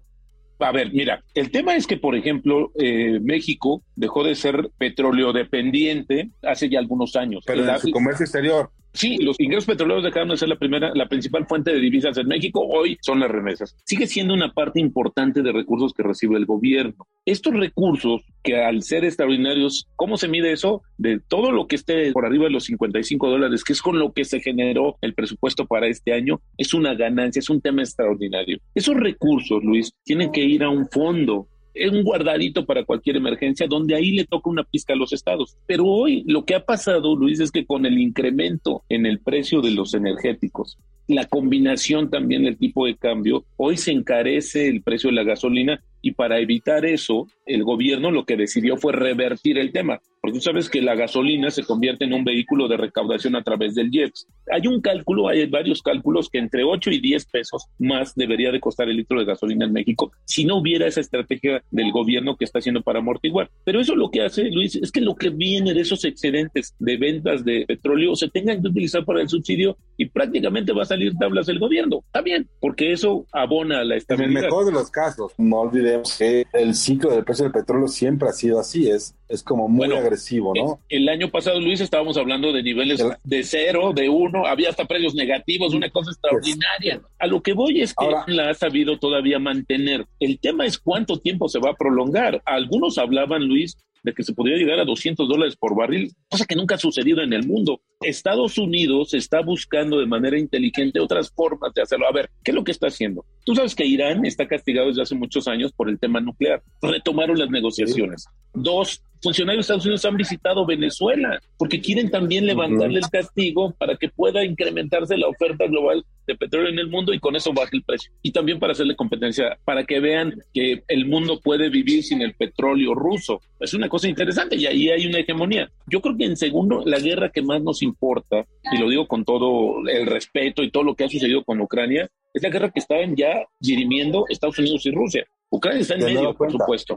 A 0.59 0.71
ver, 0.71 0.93
mira, 0.93 1.23
el 1.33 1.51
tema 1.51 1.75
es 1.75 1.85
que, 1.85 1.97
por 1.97 2.15
ejemplo, 2.15 2.71
eh, 2.75 3.19
México 3.21 3.83
dejó 3.95 4.23
de 4.23 4.35
ser 4.35 4.69
petróleo 4.77 5.33
dependiente 5.33 6.29
hace 6.41 6.69
ya 6.69 6.79
algunos 6.79 7.15
años. 7.17 7.43
Pero 7.45 7.69
en 7.69 7.79
su 7.79 7.91
comercio 7.91 8.23
exterior. 8.23 8.71
Sí, 8.95 9.17
los 9.17 9.37
ingresos 9.41 9.65
petroleros 9.65 10.05
dejaron 10.05 10.29
de 10.29 10.37
ser 10.37 10.47
la 10.47 10.55
primera, 10.55 10.91
la 10.95 11.09
principal 11.09 11.45
fuente 11.45 11.73
de 11.73 11.81
divisas 11.81 12.17
en 12.17 12.27
México. 12.27 12.65
Hoy 12.65 12.97
son 13.01 13.19
las 13.19 13.29
remesas. 13.29 13.75
Sigue 13.83 14.07
siendo 14.07 14.33
una 14.33 14.53
parte 14.53 14.79
importante 14.79 15.41
de 15.41 15.51
recursos 15.51 15.93
que 15.93 16.01
recibe 16.01 16.37
el 16.37 16.45
gobierno. 16.45 17.05
Estos 17.25 17.53
recursos, 17.53 18.21
que 18.41 18.63
al 18.63 18.83
ser 18.83 19.03
extraordinarios, 19.03 19.89
¿cómo 19.97 20.15
se 20.15 20.29
mide 20.29 20.53
eso? 20.53 20.81
De 20.97 21.19
todo 21.19 21.51
lo 21.51 21.67
que 21.67 21.75
esté 21.75 22.13
por 22.13 22.25
arriba 22.25 22.45
de 22.45 22.51
los 22.51 22.63
55 22.63 23.29
dólares, 23.29 23.65
que 23.65 23.73
es 23.73 23.81
con 23.81 23.99
lo 23.99 24.13
que 24.13 24.23
se 24.23 24.39
generó 24.39 24.95
el 25.01 25.13
presupuesto 25.13 25.65
para 25.65 25.87
este 25.87 26.13
año, 26.13 26.39
es 26.57 26.73
una 26.73 26.93
ganancia, 26.93 27.41
es 27.41 27.49
un 27.49 27.59
tema 27.59 27.81
extraordinario. 27.81 28.59
Esos 28.73 28.95
recursos, 28.95 29.61
Luis, 29.61 29.91
tienen 30.05 30.31
que 30.31 30.45
ir 30.45 30.63
a 30.63 30.69
un 30.69 30.87
fondo 30.87 31.49
un 31.91 32.03
guardadito 32.03 32.65
para 32.65 32.85
cualquier 32.85 33.17
emergencia, 33.17 33.67
donde 33.67 33.95
ahí 33.95 34.11
le 34.11 34.25
toca 34.25 34.49
una 34.49 34.63
pizca 34.63 34.93
a 34.93 34.97
los 34.97 35.13
estados. 35.13 35.57
Pero 35.67 35.85
hoy 35.85 36.23
lo 36.27 36.45
que 36.45 36.55
ha 36.55 36.65
pasado, 36.65 37.15
Luis, 37.15 37.39
es 37.39 37.51
que 37.51 37.65
con 37.65 37.85
el 37.85 37.99
incremento 37.99 38.83
en 38.89 39.05
el 39.05 39.19
precio 39.19 39.61
de 39.61 39.71
los 39.71 39.93
energéticos, 39.93 40.77
la 41.07 41.25
combinación 41.25 42.09
también 42.09 42.43
del 42.43 42.57
tipo 42.57 42.85
de 42.85 42.95
cambio, 42.95 43.45
hoy 43.57 43.77
se 43.77 43.91
encarece 43.91 44.67
el 44.67 44.81
precio 44.81 45.09
de 45.09 45.15
la 45.15 45.23
gasolina 45.23 45.83
y 46.05 46.11
para 46.11 46.39
evitar 46.39 46.85
eso, 46.85 47.27
el 47.47 47.63
gobierno 47.63 48.11
lo 48.11 48.25
que 48.25 48.37
decidió 48.37 48.77
fue 48.77 48.93
revertir 48.93 49.57
el 49.57 49.71
tema, 49.71 49.99
porque 50.21 50.37
tú 50.37 50.41
sabes 50.41 50.69
que 50.69 50.79
la 50.79 50.93
gasolina 50.93 51.49
se 51.49 51.63
convierte 51.63 52.05
en 52.05 52.13
un 52.13 52.23
vehículo 52.23 52.67
de 52.67 52.77
recaudación 52.77 53.35
a 53.35 53.41
través 53.41 53.73
del 53.73 53.89
IEPS. 53.91 54.27
Hay 54.51 54.67
un 54.67 54.81
cálculo, 54.81 55.27
hay 55.27 55.47
varios 55.47 55.81
cálculos 55.81 56.29
que 56.29 56.37
entre 56.37 56.63
8 56.63 56.91
y 56.91 56.99
10 57.01 57.25
pesos 57.25 57.65
más 57.79 58.13
debería 58.13 58.51
de 58.51 58.59
costar 58.59 58.87
el 58.87 58.97
litro 58.97 59.17
de 59.17 59.25
gasolina 59.25 59.65
en 59.65 59.73
México 59.73 60.11
si 60.25 60.45
no 60.45 60.57
hubiera 60.57 60.85
esa 60.85 61.01
estrategia 61.01 61.63
del 61.71 61.91
gobierno 61.91 62.35
que 62.35 62.45
está 62.45 62.59
haciendo 62.59 62.83
para 62.83 62.99
amortiguar. 62.99 63.49
Pero 63.63 63.79
eso 63.79 63.95
lo 63.95 64.11
que 64.11 64.21
hace, 64.21 64.51
Luis, 64.51 64.75
es 64.75 64.91
que 64.91 65.01
lo 65.01 65.15
que 65.15 65.31
viene 65.31 65.73
de 65.73 65.81
esos 65.81 66.05
excedentes 66.05 66.75
de 66.77 66.97
ventas 66.97 67.43
de 67.43 67.65
petróleo 67.67 68.15
se 68.15 68.29
tengan 68.29 68.61
que 68.61 68.67
utilizar 68.67 69.05
para 69.05 69.21
el 69.21 69.29
subsidio 69.29 69.75
y 69.97 70.05
prácticamente 70.05 70.71
va 70.71 70.83
a 70.83 70.85
salir 70.85 71.15
tablas 71.17 71.49
el 71.49 71.57
gobierno. 71.57 72.03
Está 72.05 72.21
bien, 72.21 72.47
porque 72.59 72.91
eso 72.91 73.25
abona 73.31 73.83
la 73.83 73.95
estabilidad. 73.95 74.31
En 74.31 74.37
el 74.37 74.43
mejor 74.43 74.65
de 74.65 74.71
los 74.71 74.91
casos, 74.91 75.33
no 75.39 75.61
olvidemos 75.61 75.94
que 76.17 76.45
el 76.53 76.75
ciclo 76.75 77.11
del 77.11 77.23
precio 77.23 77.43
del 77.43 77.51
petróleo 77.51 77.87
siempre 77.87 78.29
ha 78.29 78.33
sido 78.33 78.59
así, 78.59 78.89
es, 78.89 79.15
es 79.27 79.43
como 79.43 79.67
muy 79.67 79.91
agresivo, 79.91 80.53
¿no? 80.55 80.79
El, 80.89 81.09
año 81.09 81.29
pasado, 81.29 81.59
Luis, 81.59 81.81
estábamos 81.81 82.17
hablando 82.17 82.51
de 82.53 82.63
niveles 82.63 83.03
de 83.23 83.43
cero, 83.43 83.91
de 83.93 84.09
uno, 84.09 84.45
había 84.45 84.69
hasta 84.69 84.85
precios 84.85 85.15
negativos, 85.15 85.73
una 85.73 85.89
cosa 85.89 86.11
pues, 86.11 86.17
extraordinaria. 86.17 87.01
a 87.19 87.27
lo 87.27 87.41
que 87.41 87.53
voy 87.53 87.81
es 87.81 87.93
que 87.93 88.31
la 88.31 88.49
ha 88.49 88.53
sabido 88.53 88.99
todavía 88.99 89.39
mantener. 89.39 90.05
El 90.19 90.39
tema 90.39 90.65
es 90.65 90.77
cuánto 90.77 91.17
tiempo 91.19 91.49
se 91.49 91.59
va 91.59 91.71
a 91.71 91.75
prolongar. 91.75 92.41
Algunos 92.45 92.97
hablaban, 92.97 93.45
Luis, 93.45 93.77
de 94.05 94.13
que 94.13 94.23
se 94.23 94.33
podría 94.33 94.55
llegar 94.55 94.79
a 94.79 94.85
200 94.85 95.27
dólares 95.27 95.55
por 95.55 95.75
barril, 95.75 96.13
cosa 96.29 96.45
que 96.45 96.55
nunca 96.55 96.75
ha 96.75 96.77
sucedido 96.77 97.21
en 97.23 97.33
el 97.33 97.45
mundo. 97.45 97.81
Estados 98.01 98.57
Unidos 98.59 99.15
está 99.15 99.41
buscando 99.41 99.99
de 99.99 100.05
manera 100.05 100.37
inteligente 100.37 100.99
otras 100.99 101.31
formas 101.31 101.73
de 101.73 101.81
hacerlo. 101.81 102.07
A 102.07 102.11
ver, 102.11 102.29
¿qué 102.43 102.51
es 102.51 102.55
lo 102.55 102.63
que 102.63 102.71
está 102.71 102.87
haciendo? 102.87 103.25
Tú 103.45 103.55
sabes 103.55 103.73
que 103.73 103.85
Irán 103.85 104.23
está 104.23 104.47
castigado 104.47 104.89
desde 104.89 105.01
hace 105.01 105.15
muchos 105.15 105.47
años 105.47 105.73
por 105.73 105.89
el 105.89 105.99
tema 105.99 106.21
nuclear. 106.21 106.61
Retomaron 106.83 107.39
las 107.39 107.49
negociaciones. 107.49 108.27
Dos, 108.53 109.01
funcionarios 109.25 109.57
de 109.57 109.73
Estados 109.73 109.85
Unidos 109.85 110.05
han 110.05 110.17
visitado 110.17 110.65
Venezuela 110.67 111.39
porque 111.57 111.81
quieren 111.81 112.11
también 112.11 112.45
levantarle 112.45 112.99
el 112.99 113.09
castigo 113.09 113.73
para 113.73 113.95
que 113.95 114.09
pueda 114.09 114.45
incrementarse 114.45 115.17
la 115.17 115.27
oferta 115.27 115.65
global 115.65 116.05
de 116.27 116.35
petróleo 116.35 116.69
en 116.69 116.77
el 116.77 116.89
mundo 116.89 117.11
y 117.11 117.19
con 117.19 117.35
eso 117.35 117.51
baje 117.51 117.77
el 117.77 117.83
precio. 117.83 118.11
Y 118.21 118.31
también 118.31 118.59
para 118.59 118.73
hacerle 118.73 118.95
competencia, 118.95 119.57
para 119.65 119.83
que 119.83 119.99
vean 119.99 120.35
que 120.53 120.83
el 120.87 121.07
mundo 121.07 121.39
puede 121.43 121.69
vivir 121.69 122.03
sin 122.03 122.21
el 122.21 122.35
petróleo 122.35 122.93
ruso. 122.93 123.41
Es 123.59 123.73
una 123.73 123.89
cosa 123.89 124.07
interesante 124.07 124.57
y 124.57 124.67
ahí 124.67 124.89
hay 124.89 125.07
una 125.07 125.19
hegemonía. 125.19 125.71
Yo 125.87 126.01
creo 126.01 126.15
que 126.15 126.25
en 126.25 126.37
segundo, 126.37 126.83
la 126.85 126.99
guerra 126.99 127.29
que 127.29 127.41
más 127.41 127.63
nos 127.63 127.81
importa, 127.81 128.45
y 128.71 128.77
lo 128.77 128.89
digo 128.89 129.07
con 129.07 129.25
todo 129.25 129.87
el 129.87 130.05
respeto 130.05 130.61
y 130.61 130.69
todo 130.69 130.83
lo 130.83 130.95
que 130.95 131.05
ha 131.05 131.09
sucedido 131.09 131.43
con 131.43 131.59
Ucrania, 131.61 132.07
es 132.31 132.43
la 132.43 132.49
guerra 132.49 132.69
que 132.69 132.79
estaban 132.79 133.15
ya 133.15 133.43
dirimiendo 133.59 134.25
Estados 134.29 134.59
Unidos 134.59 134.85
y 134.85 134.91
Rusia. 134.91 135.25
Ucrania 135.49 135.81
está 135.81 135.95
en 135.95 136.05
medio, 136.05 136.33
por 136.35 136.51
supuesto 136.51 136.95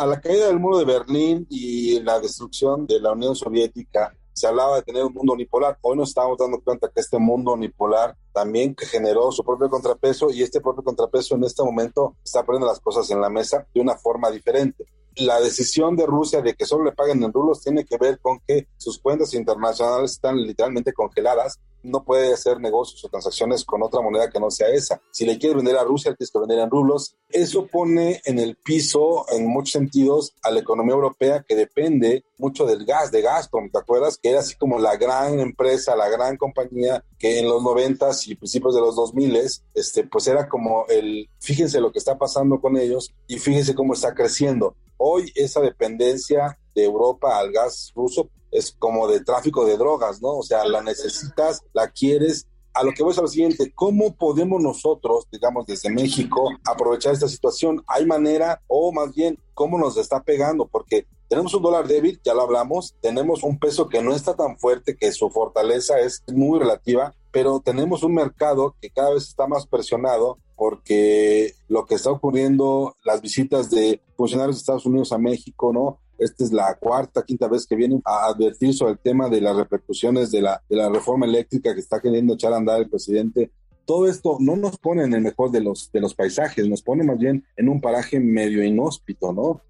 a 0.00 0.06
la 0.06 0.18
caída 0.18 0.46
del 0.46 0.58
muro 0.58 0.78
de 0.78 0.86
Berlín 0.86 1.46
y 1.50 2.00
la 2.00 2.18
destrucción 2.20 2.86
de 2.86 2.98
la 3.00 3.12
Unión 3.12 3.36
Soviética, 3.36 4.16
se 4.32 4.46
hablaba 4.46 4.76
de 4.76 4.82
tener 4.82 5.04
un 5.04 5.12
mundo 5.12 5.34
unipolar. 5.34 5.76
Hoy 5.82 5.98
nos 5.98 6.08
estamos 6.08 6.38
dando 6.38 6.58
cuenta 6.62 6.88
que 6.88 7.02
este 7.02 7.18
mundo 7.18 7.52
unipolar 7.52 8.16
también 8.32 8.74
generó 8.78 9.30
su 9.30 9.44
propio 9.44 9.68
contrapeso 9.68 10.30
y 10.30 10.42
este 10.42 10.62
propio 10.62 10.82
contrapeso 10.82 11.34
en 11.34 11.44
este 11.44 11.62
momento 11.62 12.16
está 12.24 12.42
poniendo 12.46 12.66
las 12.66 12.80
cosas 12.80 13.10
en 13.10 13.20
la 13.20 13.28
mesa 13.28 13.66
de 13.74 13.80
una 13.82 13.94
forma 13.94 14.30
diferente 14.30 14.86
la 15.16 15.40
decisión 15.40 15.96
de 15.96 16.06
Rusia 16.06 16.40
de 16.40 16.54
que 16.54 16.66
solo 16.66 16.84
le 16.84 16.92
paguen 16.92 17.22
en 17.22 17.32
rublos 17.32 17.62
tiene 17.62 17.84
que 17.84 17.96
ver 17.98 18.20
con 18.20 18.40
que 18.46 18.68
sus 18.76 18.98
cuentas 18.98 19.34
internacionales 19.34 20.12
están 20.12 20.36
literalmente 20.40 20.92
congeladas. 20.92 21.58
No 21.82 22.04
puede 22.04 22.32
hacer 22.32 22.60
negocios 22.60 23.04
o 23.04 23.08
transacciones 23.08 23.64
con 23.64 23.82
otra 23.82 24.00
moneda 24.00 24.30
que 24.30 24.40
no 24.40 24.50
sea 24.50 24.68
esa. 24.68 25.00
Si 25.10 25.24
le 25.24 25.38
quiere 25.38 25.56
vender 25.56 25.76
a 25.76 25.84
Rusia, 25.84 26.14
tiene 26.14 26.30
que 26.32 26.38
vender 26.38 26.58
en 26.58 26.70
rublos. 26.70 27.16
Eso 27.28 27.66
pone 27.66 28.20
en 28.24 28.38
el 28.38 28.56
piso, 28.56 29.26
en 29.30 29.46
muchos 29.46 29.72
sentidos, 29.72 30.34
a 30.42 30.50
la 30.50 30.60
economía 30.60 30.94
europea 30.94 31.44
que 31.46 31.54
depende 31.56 32.24
mucho 32.38 32.66
del 32.66 32.84
gas, 32.84 33.12
de 33.12 33.22
Gazprom. 33.22 33.70
¿Te 33.70 33.78
acuerdas? 33.78 34.18
Que 34.18 34.30
era 34.30 34.40
así 34.40 34.56
como 34.56 34.78
la 34.78 34.96
gran 34.96 35.38
empresa, 35.38 35.94
la 35.96 36.08
gran 36.08 36.36
compañía 36.36 37.04
que 37.18 37.38
en 37.38 37.48
los 37.48 37.62
noventas 37.62 38.26
y 38.26 38.34
principios 38.34 38.74
de 38.74 38.80
los 38.80 38.96
dos 38.96 39.14
miles, 39.14 39.62
este, 39.74 40.04
pues 40.04 40.26
era 40.26 40.48
como 40.48 40.86
el, 40.88 41.28
fíjense 41.38 41.80
lo 41.80 41.92
que 41.92 41.98
está 41.98 42.18
pasando 42.18 42.60
con 42.60 42.76
ellos 42.76 43.12
y 43.28 43.38
fíjense 43.38 43.74
cómo 43.74 43.92
está 43.94 44.14
creciendo. 44.14 44.74
Hoy 44.96 45.32
esa 45.34 45.60
dependencia 45.60 46.58
de 46.74 46.84
Europa 46.84 47.38
al 47.38 47.52
gas 47.52 47.92
ruso 47.94 48.30
es 48.50 48.74
como 48.78 49.08
de 49.08 49.20
tráfico 49.20 49.64
de 49.64 49.76
drogas, 49.76 50.20
¿no? 50.20 50.38
O 50.38 50.42
sea, 50.42 50.64
la 50.64 50.82
necesitas, 50.82 51.62
la 51.72 51.88
quieres. 51.90 52.46
A 52.72 52.84
lo 52.84 52.92
que 52.92 53.02
voy 53.02 53.14
a 53.16 53.20
lo 53.20 53.28
siguiente, 53.28 53.72
¿cómo 53.74 54.14
podemos 54.14 54.62
nosotros, 54.62 55.26
digamos, 55.32 55.66
desde 55.66 55.90
México, 55.90 56.50
aprovechar 56.64 57.12
esta 57.12 57.28
situación? 57.28 57.82
¿Hay 57.88 58.06
manera 58.06 58.62
o 58.68 58.92
más 58.92 59.14
bien 59.14 59.38
cómo 59.54 59.76
nos 59.76 59.96
está 59.96 60.22
pegando? 60.22 60.66
Porque 60.66 61.06
tenemos 61.28 61.52
un 61.54 61.62
dólar 61.62 61.86
débil, 61.86 62.20
ya 62.24 62.34
lo 62.34 62.42
hablamos, 62.42 62.94
tenemos 63.00 63.42
un 63.42 63.58
peso 63.58 63.88
que 63.88 64.02
no 64.02 64.14
está 64.14 64.34
tan 64.34 64.58
fuerte, 64.58 64.96
que 64.96 65.12
su 65.12 65.30
fortaleza 65.30 65.98
es 65.98 66.22
muy 66.32 66.58
relativa, 66.58 67.14
pero 67.30 67.60
tenemos 67.60 68.02
un 68.02 68.14
mercado 68.14 68.74
que 68.80 68.90
cada 68.90 69.14
vez 69.14 69.28
está 69.28 69.46
más 69.46 69.66
presionado 69.66 70.38
porque 70.56 71.54
lo 71.68 71.86
que 71.86 71.94
está 71.94 72.10
ocurriendo, 72.10 72.94
las 73.04 73.22
visitas 73.22 73.70
de 73.70 74.02
funcionarios 74.16 74.56
de 74.56 74.60
Estados 74.60 74.84
Unidos 74.84 75.12
a 75.12 75.18
México, 75.18 75.72
¿no? 75.72 76.00
Esta 76.20 76.44
es 76.44 76.52
la 76.52 76.76
cuarta, 76.78 77.24
quinta 77.24 77.48
vez 77.48 77.66
que 77.66 77.74
vienen 77.74 78.02
a 78.04 78.26
advertir 78.26 78.74
sobre 78.74 78.92
el 78.92 78.98
tema 78.98 79.28
de 79.28 79.40
las 79.40 79.56
repercusiones 79.56 80.30
de 80.30 80.42
la, 80.42 80.62
de 80.68 80.76
la 80.76 80.88
reforma 80.88 81.26
eléctrica 81.26 81.74
que 81.74 81.80
está 81.80 82.00
queriendo 82.00 82.34
echar 82.34 82.52
a 82.52 82.58
andar 82.58 82.80
el 82.80 82.88
presidente. 82.88 83.50
Todo 83.86 84.06
esto 84.06 84.36
no 84.38 84.54
nos 84.54 84.78
pone 84.78 85.04
en 85.04 85.14
el 85.14 85.22
mejor 85.22 85.50
de 85.50 85.62
los, 85.62 85.90
de 85.90 86.00
los 86.00 86.14
paisajes, 86.14 86.68
nos 86.68 86.82
pone 86.82 87.02
más 87.02 87.18
bien 87.18 87.44
en 87.56 87.68
un 87.68 87.80
paraje 87.80 88.20
medio 88.20 88.62
inhóspito, 88.62 89.32
¿no? 89.32 89.62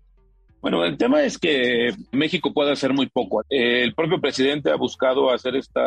Bueno, 0.61 0.85
el 0.85 0.99
tema 0.99 1.23
es 1.23 1.38
que 1.38 1.95
México 2.12 2.52
puede 2.52 2.73
hacer 2.73 2.92
muy 2.92 3.09
poco. 3.09 3.42
El 3.49 3.95
propio 3.95 4.21
presidente 4.21 4.71
ha 4.71 4.76
buscado 4.76 5.30
hacer 5.30 5.57
esta, 5.57 5.80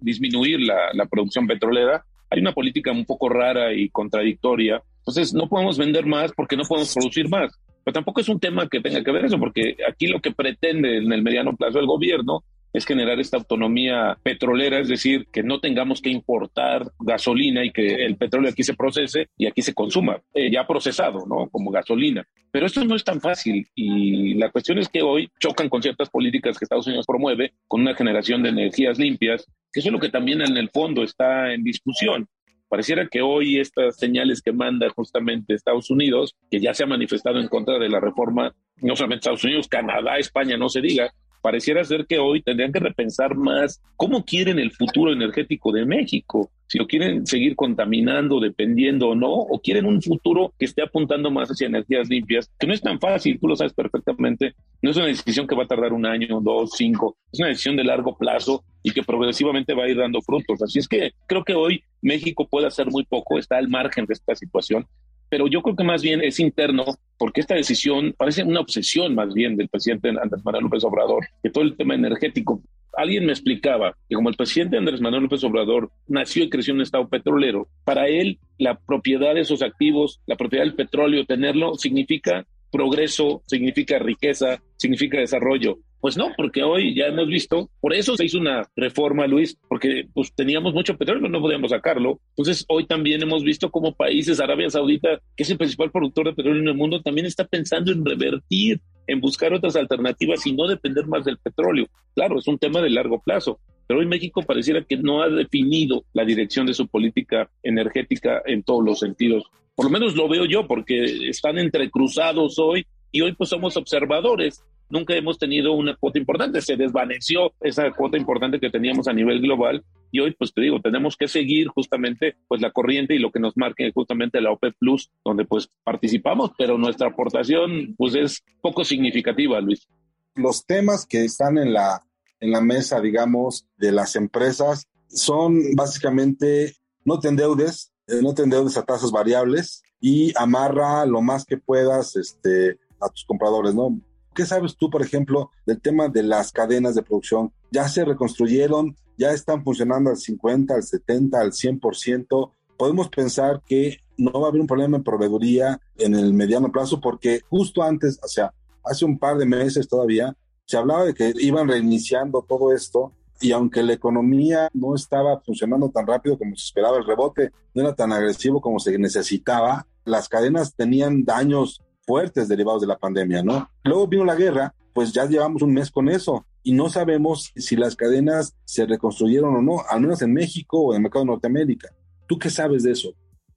disminuir 0.00 0.60
la, 0.60 0.92
la 0.92 1.06
producción 1.06 1.48
petrolera 1.48 2.04
hay 2.30 2.40
una 2.40 2.52
política 2.52 2.92
un 2.92 3.04
poco 3.04 3.28
rara 3.28 3.72
y 3.72 3.88
contradictoria. 3.88 4.82
Entonces, 4.98 5.32
no 5.32 5.48
podemos 5.48 5.78
vender 5.78 6.06
más 6.06 6.32
porque 6.32 6.56
no 6.56 6.64
podemos 6.64 6.92
producir 6.92 7.28
más. 7.28 7.52
Pero 7.86 7.94
tampoco 7.94 8.20
es 8.20 8.28
un 8.28 8.40
tema 8.40 8.68
que 8.68 8.80
tenga 8.80 9.04
que 9.04 9.12
ver 9.12 9.26
eso, 9.26 9.38
porque 9.38 9.76
aquí 9.88 10.08
lo 10.08 10.18
que 10.18 10.32
pretende 10.32 10.96
en 10.96 11.12
el 11.12 11.22
mediano 11.22 11.54
plazo 11.54 11.78
el 11.78 11.86
gobierno 11.86 12.42
es 12.72 12.84
generar 12.84 13.20
esta 13.20 13.36
autonomía 13.36 14.18
petrolera, 14.24 14.80
es 14.80 14.88
decir, 14.88 15.28
que 15.32 15.44
no 15.44 15.60
tengamos 15.60 16.02
que 16.02 16.10
importar 16.10 16.90
gasolina 16.98 17.64
y 17.64 17.70
que 17.70 18.04
el 18.04 18.16
petróleo 18.16 18.50
aquí 18.50 18.64
se 18.64 18.74
procese 18.74 19.28
y 19.38 19.46
aquí 19.46 19.62
se 19.62 19.72
consuma, 19.72 20.20
eh, 20.34 20.50
ya 20.50 20.66
procesado, 20.66 21.26
¿no? 21.28 21.48
Como 21.48 21.70
gasolina. 21.70 22.26
Pero 22.50 22.66
esto 22.66 22.84
no 22.84 22.96
es 22.96 23.04
tan 23.04 23.20
fácil 23.20 23.68
y 23.76 24.34
la 24.34 24.50
cuestión 24.50 24.78
es 24.78 24.88
que 24.88 25.02
hoy 25.02 25.30
chocan 25.38 25.68
con 25.68 25.80
ciertas 25.80 26.10
políticas 26.10 26.58
que 26.58 26.64
Estados 26.64 26.88
Unidos 26.88 27.06
promueve, 27.06 27.52
con 27.68 27.82
una 27.82 27.94
generación 27.94 28.42
de 28.42 28.48
energías 28.48 28.98
limpias, 28.98 29.46
que 29.72 29.78
eso 29.78 29.90
es 29.90 29.92
lo 29.92 30.00
que 30.00 30.08
también 30.08 30.42
en 30.42 30.56
el 30.56 30.70
fondo 30.70 31.04
está 31.04 31.54
en 31.54 31.62
discusión. 31.62 32.26
Pareciera 32.68 33.06
que 33.06 33.22
hoy 33.22 33.60
estas 33.60 33.96
señales 33.96 34.42
que 34.42 34.52
manda 34.52 34.88
justamente 34.90 35.54
Estados 35.54 35.90
Unidos, 35.90 36.34
que 36.50 36.60
ya 36.60 36.74
se 36.74 36.82
ha 36.82 36.86
manifestado 36.86 37.38
en 37.38 37.48
contra 37.48 37.78
de 37.78 37.88
la 37.88 38.00
reforma, 38.00 38.54
no 38.78 38.96
solamente 38.96 39.20
Estados 39.20 39.44
Unidos, 39.44 39.68
Canadá, 39.68 40.18
España, 40.18 40.56
no 40.56 40.68
se 40.68 40.80
diga, 40.80 41.12
pareciera 41.42 41.84
ser 41.84 42.06
que 42.06 42.18
hoy 42.18 42.42
tendrían 42.42 42.72
que 42.72 42.80
repensar 42.80 43.36
más 43.36 43.80
cómo 43.94 44.24
quieren 44.24 44.58
el 44.58 44.72
futuro 44.72 45.12
energético 45.12 45.70
de 45.70 45.86
México, 45.86 46.50
si 46.66 46.78
lo 46.78 46.86
quieren 46.86 47.26
seguir 47.26 47.54
contaminando, 47.56 48.40
dependiendo 48.40 49.08
o 49.08 49.14
no, 49.14 49.32
o 49.32 49.60
quieren 49.60 49.86
un 49.86 50.02
futuro 50.02 50.52
que 50.58 50.64
esté 50.64 50.82
apuntando 50.82 51.30
más 51.30 51.48
hacia 51.48 51.66
energías 51.66 52.08
limpias, 52.08 52.50
que 52.58 52.66
no 52.66 52.74
es 52.74 52.80
tan 52.80 52.98
fácil, 52.98 53.38
tú 53.40 53.48
lo 53.48 53.56
sabes 53.56 53.72
perfectamente, 53.72 54.54
no 54.82 54.90
es 54.90 54.96
una 54.96 55.06
decisión 55.06 55.46
que 55.46 55.54
va 55.54 55.64
a 55.64 55.68
tardar 55.68 55.92
un 55.92 56.06
año, 56.06 56.40
dos, 56.40 56.70
cinco, 56.76 57.16
es 57.32 57.38
una 57.38 57.48
decisión 57.48 57.76
de 57.76 57.84
largo 57.84 58.16
plazo 58.16 58.64
y 58.82 58.90
que 58.90 59.02
progresivamente 59.02 59.74
va 59.74 59.84
a 59.84 59.88
ir 59.88 59.96
dando 59.96 60.20
frutos. 60.22 60.62
Así 60.62 60.78
es 60.78 60.88
que 60.88 61.12
creo 61.26 61.44
que 61.44 61.54
hoy 61.54 61.82
México 62.02 62.46
puede 62.48 62.66
hacer 62.66 62.88
muy 62.90 63.04
poco, 63.04 63.38
está 63.38 63.58
al 63.58 63.68
margen 63.68 64.06
de 64.06 64.14
esta 64.14 64.34
situación, 64.34 64.86
pero 65.28 65.46
yo 65.46 65.62
creo 65.62 65.76
que 65.76 65.84
más 65.84 66.02
bien 66.02 66.22
es 66.22 66.40
interno, 66.40 66.84
porque 67.18 67.40
esta 67.40 67.54
decisión 67.54 68.14
parece 68.16 68.42
una 68.44 68.60
obsesión 68.60 69.14
más 69.14 69.32
bien 69.32 69.56
del 69.56 69.68
presidente 69.68 70.08
Andrés 70.08 70.44
Manuel 70.44 70.64
López 70.64 70.84
Obrador, 70.84 71.26
que 71.42 71.50
todo 71.50 71.64
el 71.64 71.76
tema 71.76 71.94
energético. 71.94 72.60
Alguien 72.96 73.26
me 73.26 73.32
explicaba 73.32 73.94
que 74.08 74.14
como 74.14 74.30
el 74.30 74.36
presidente 74.36 74.78
Andrés 74.78 75.00
Manuel 75.00 75.24
López 75.24 75.44
Obrador 75.44 75.90
nació 76.08 76.44
y 76.44 76.48
creció 76.48 76.72
en 76.72 76.78
un 76.78 76.82
estado 76.82 77.08
petrolero, 77.08 77.68
para 77.84 78.08
él 78.08 78.38
la 78.58 78.78
propiedad 78.78 79.34
de 79.34 79.40
esos 79.40 79.62
activos, 79.62 80.20
la 80.26 80.36
propiedad 80.36 80.64
del 80.64 80.74
petróleo, 80.74 81.26
tenerlo, 81.26 81.74
significa 81.74 82.46
progreso, 82.76 83.42
significa 83.46 83.98
riqueza, 83.98 84.62
significa 84.76 85.18
desarrollo. 85.18 85.78
Pues 85.98 86.16
no, 86.16 86.28
porque 86.36 86.62
hoy 86.62 86.94
ya 86.94 87.06
hemos 87.06 87.26
visto, 87.26 87.70
por 87.80 87.94
eso 87.94 88.16
se 88.16 88.26
hizo 88.26 88.38
una 88.38 88.68
reforma, 88.76 89.26
Luis, 89.26 89.58
porque 89.66 90.06
pues 90.12 90.32
teníamos 90.34 90.74
mucho 90.74 90.96
petróleo, 90.96 91.28
no 91.28 91.40
podíamos 91.40 91.70
sacarlo. 91.70 92.20
Entonces 92.36 92.66
hoy 92.68 92.86
también 92.86 93.22
hemos 93.22 93.42
visto 93.42 93.70
como 93.70 93.94
países, 93.94 94.38
Arabia 94.38 94.68
Saudita, 94.68 95.20
que 95.34 95.42
es 95.42 95.50
el 95.50 95.56
principal 95.56 95.90
productor 95.90 96.26
de 96.26 96.34
petróleo 96.34 96.60
en 96.60 96.68
el 96.68 96.74
mundo, 96.74 97.00
también 97.00 97.26
está 97.26 97.46
pensando 97.46 97.92
en 97.92 98.04
revertir, 98.04 98.80
en 99.06 99.20
buscar 99.20 99.54
otras 99.54 99.74
alternativas 99.74 100.46
y 100.46 100.52
no 100.52 100.68
depender 100.68 101.06
más 101.06 101.24
del 101.24 101.38
petróleo. 101.38 101.86
Claro, 102.14 102.38
es 102.38 102.46
un 102.46 102.58
tema 102.58 102.82
de 102.82 102.90
largo 102.90 103.20
plazo, 103.22 103.58
pero 103.86 104.00
hoy 104.00 104.06
México 104.06 104.42
pareciera 104.42 104.84
que 104.84 104.98
no 104.98 105.22
ha 105.22 105.30
definido 105.30 106.04
la 106.12 106.26
dirección 106.26 106.66
de 106.66 106.74
su 106.74 106.86
política 106.86 107.48
energética 107.62 108.42
en 108.44 108.62
todos 108.62 108.84
los 108.84 108.98
sentidos. 108.98 109.44
Por 109.76 109.84
lo 109.84 109.90
menos 109.90 110.16
lo 110.16 110.28
veo 110.28 110.44
yo, 110.46 110.66
porque 110.66 111.28
están 111.28 111.58
entrecruzados 111.58 112.58
hoy 112.58 112.84
y 113.12 113.20
hoy 113.20 113.34
pues 113.34 113.50
somos 113.50 113.76
observadores 113.76 114.64
nunca 114.88 115.14
hemos 115.14 115.38
tenido 115.38 115.72
una 115.72 115.96
cuota 115.96 116.18
importante, 116.18 116.60
se 116.60 116.76
desvaneció 116.76 117.52
esa 117.60 117.90
cuota 117.92 118.16
importante 118.16 118.60
que 118.60 118.70
teníamos 118.70 119.08
a 119.08 119.12
nivel 119.12 119.40
global 119.40 119.84
y 120.12 120.20
hoy 120.20 120.34
pues 120.38 120.52
te 120.52 120.60
digo, 120.60 120.80
tenemos 120.80 121.16
que 121.16 121.28
seguir 121.28 121.68
justamente 121.68 122.36
pues 122.48 122.60
la 122.60 122.70
corriente 122.70 123.14
y 123.14 123.18
lo 123.18 123.32
que 123.32 123.40
nos 123.40 123.56
marque 123.56 123.90
justamente 123.92 124.40
la 124.40 124.52
OPEP 124.52 124.74
Plus, 124.78 125.10
donde 125.24 125.44
pues 125.44 125.68
participamos, 125.84 126.52
pero 126.56 126.78
nuestra 126.78 127.08
aportación 127.08 127.94
pues 127.96 128.14
es 128.14 128.44
poco 128.60 128.84
significativa, 128.84 129.60
Luis. 129.60 129.88
Los 130.34 130.64
temas 130.66 131.06
que 131.06 131.24
están 131.24 131.58
en 131.58 131.72
la, 131.72 132.02
en 132.40 132.50
la 132.50 132.60
mesa, 132.60 133.00
digamos, 133.00 133.66
de 133.76 133.92
las 133.92 134.16
empresas 134.16 134.86
son 135.08 135.74
básicamente 135.74 136.74
no 137.04 137.18
te 137.18 137.28
endeudes, 137.28 137.92
no 138.22 138.34
te 138.34 138.42
endeudes 138.42 138.76
a 138.76 138.84
tasas 138.84 139.10
variables 139.10 139.82
y 140.00 140.32
amarra 140.36 141.04
lo 141.06 141.22
más 141.22 141.44
que 141.44 141.58
puedas 141.58 142.16
este, 142.16 142.78
a 143.00 143.08
tus 143.08 143.24
compradores, 143.24 143.74
¿no? 143.74 144.00
¿Qué 144.34 144.44
sabes 144.44 144.76
tú, 144.76 144.90
por 144.90 145.02
ejemplo, 145.02 145.50
del 145.64 145.80
tema 145.80 146.08
de 146.08 146.22
las 146.22 146.52
cadenas 146.52 146.94
de 146.94 147.02
producción? 147.02 147.52
¿Ya 147.70 147.88
se 147.88 148.04
reconstruyeron? 148.04 148.94
¿Ya 149.16 149.32
están 149.32 149.64
funcionando 149.64 150.10
al 150.10 150.18
50, 150.18 150.74
al 150.74 150.82
70, 150.82 151.40
al 151.40 151.52
100%? 151.52 152.50
Podemos 152.76 153.08
pensar 153.08 153.62
que 153.66 153.98
no 154.18 154.32
va 154.32 154.46
a 154.46 154.50
haber 154.50 154.60
un 154.60 154.66
problema 154.66 154.98
en 154.98 155.04
proveeduría 155.04 155.80
en 155.96 156.14
el 156.14 156.34
mediano 156.34 156.70
plazo 156.70 157.00
porque 157.00 157.40
justo 157.48 157.82
antes, 157.82 158.18
o 158.22 158.28
sea, 158.28 158.52
hace 158.84 159.06
un 159.06 159.18
par 159.18 159.38
de 159.38 159.46
meses 159.46 159.88
todavía, 159.88 160.36
se 160.66 160.76
hablaba 160.76 161.04
de 161.04 161.14
que 161.14 161.32
iban 161.36 161.68
reiniciando 161.68 162.44
todo 162.46 162.74
esto 162.74 163.12
y 163.40 163.52
aunque 163.52 163.82
la 163.82 163.92
economía 163.92 164.68
no 164.72 164.94
estaba 164.94 165.40
funcionando 165.40 165.90
tan 165.90 166.06
rápido 166.06 166.38
como 166.38 166.56
se 166.56 166.64
esperaba, 166.64 166.98
el 166.98 167.06
rebote 167.06 167.50
no 167.74 167.82
era 167.82 167.94
tan 167.94 168.12
agresivo 168.12 168.60
como 168.60 168.78
se 168.78 168.98
necesitaba, 168.98 169.86
las 170.04 170.28
cadenas 170.28 170.74
tenían 170.74 171.24
daños 171.24 171.82
fuertes 172.06 172.48
derivados 172.48 172.80
de 172.80 172.86
la 172.86 172.98
pandemia, 172.98 173.42
¿no? 173.42 173.68
Luego 173.84 174.06
vino 174.06 174.24
la 174.24 174.36
guerra, 174.36 174.74
pues 174.92 175.12
ya 175.12 175.26
llevamos 175.26 175.62
un 175.62 175.74
mes 175.74 175.90
con 175.90 176.08
eso 176.08 176.46
y 176.62 176.72
no 176.72 176.88
sabemos 176.88 177.52
si 177.56 177.76
las 177.76 177.96
cadenas 177.96 178.56
se 178.64 178.86
reconstruyeron 178.86 179.54
o 179.56 179.62
no, 179.62 179.82
al 179.88 180.00
menos 180.00 180.22
en 180.22 180.32
México 180.32 180.80
o 180.80 180.92
en 180.92 180.96
el 180.96 181.02
mercado 181.02 181.24
de 181.24 181.30
Norteamérica. 181.32 181.88
¿Tú 182.26 182.38
qué 182.38 182.50
sabes 182.50 182.82
de 182.84 182.92
eso? 182.92 183.12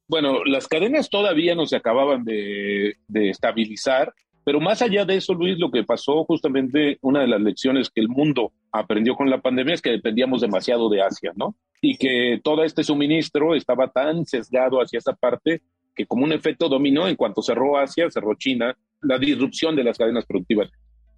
Bueno, 0.08 0.44
las 0.44 0.68
cadenas 0.68 1.10
todavía 1.10 1.54
no 1.54 1.68
se 1.68 1.76
acababan 1.76 2.24
de, 2.24 2.96
de 3.08 3.30
estabilizar 3.30 4.14
pero 4.50 4.60
más 4.60 4.82
allá 4.82 5.06
de 5.06 5.16
eso, 5.16 5.36
Luis, 5.36 5.60
lo 5.60 5.70
que 5.70 5.84
pasó 5.84 6.24
justamente, 6.26 6.98
una 7.02 7.22
de 7.22 7.28
las 7.28 7.40
lecciones 7.40 7.92
que 7.92 8.02
el 8.02 8.10
mundo 8.10 8.52
aprendió 8.72 9.16
con 9.16 9.30
la 9.30 9.42
pandemia 9.42 9.74
es 9.74 9.82
que 9.82 9.92
dependíamos 9.92 10.42
demasiado 10.42 10.90
de 10.90 11.02
Asia, 11.02 11.32
¿no? 11.36 11.56
Y 11.82 11.98
que 11.98 12.40
todo 12.44 12.64
este 12.64 12.84
suministro 12.84 13.56
estaba 13.56 13.90
tan 13.90 14.26
sesgado 14.26 14.82
hacia 14.82 15.00
esa 15.00 15.14
parte 15.14 15.62
que 15.96 16.06
como 16.06 16.24
un 16.24 16.32
efecto 16.32 16.70
dominó, 16.70 17.08
en 17.08 17.16
cuanto 17.16 17.42
cerró 17.42 17.78
Asia, 17.78 18.10
cerró 18.10 18.34
China, 18.36 18.78
la 19.02 19.18
disrupción 19.18 19.76
de 19.76 19.84
las 19.84 19.98
cadenas 19.98 20.26
productivas. 20.26 20.70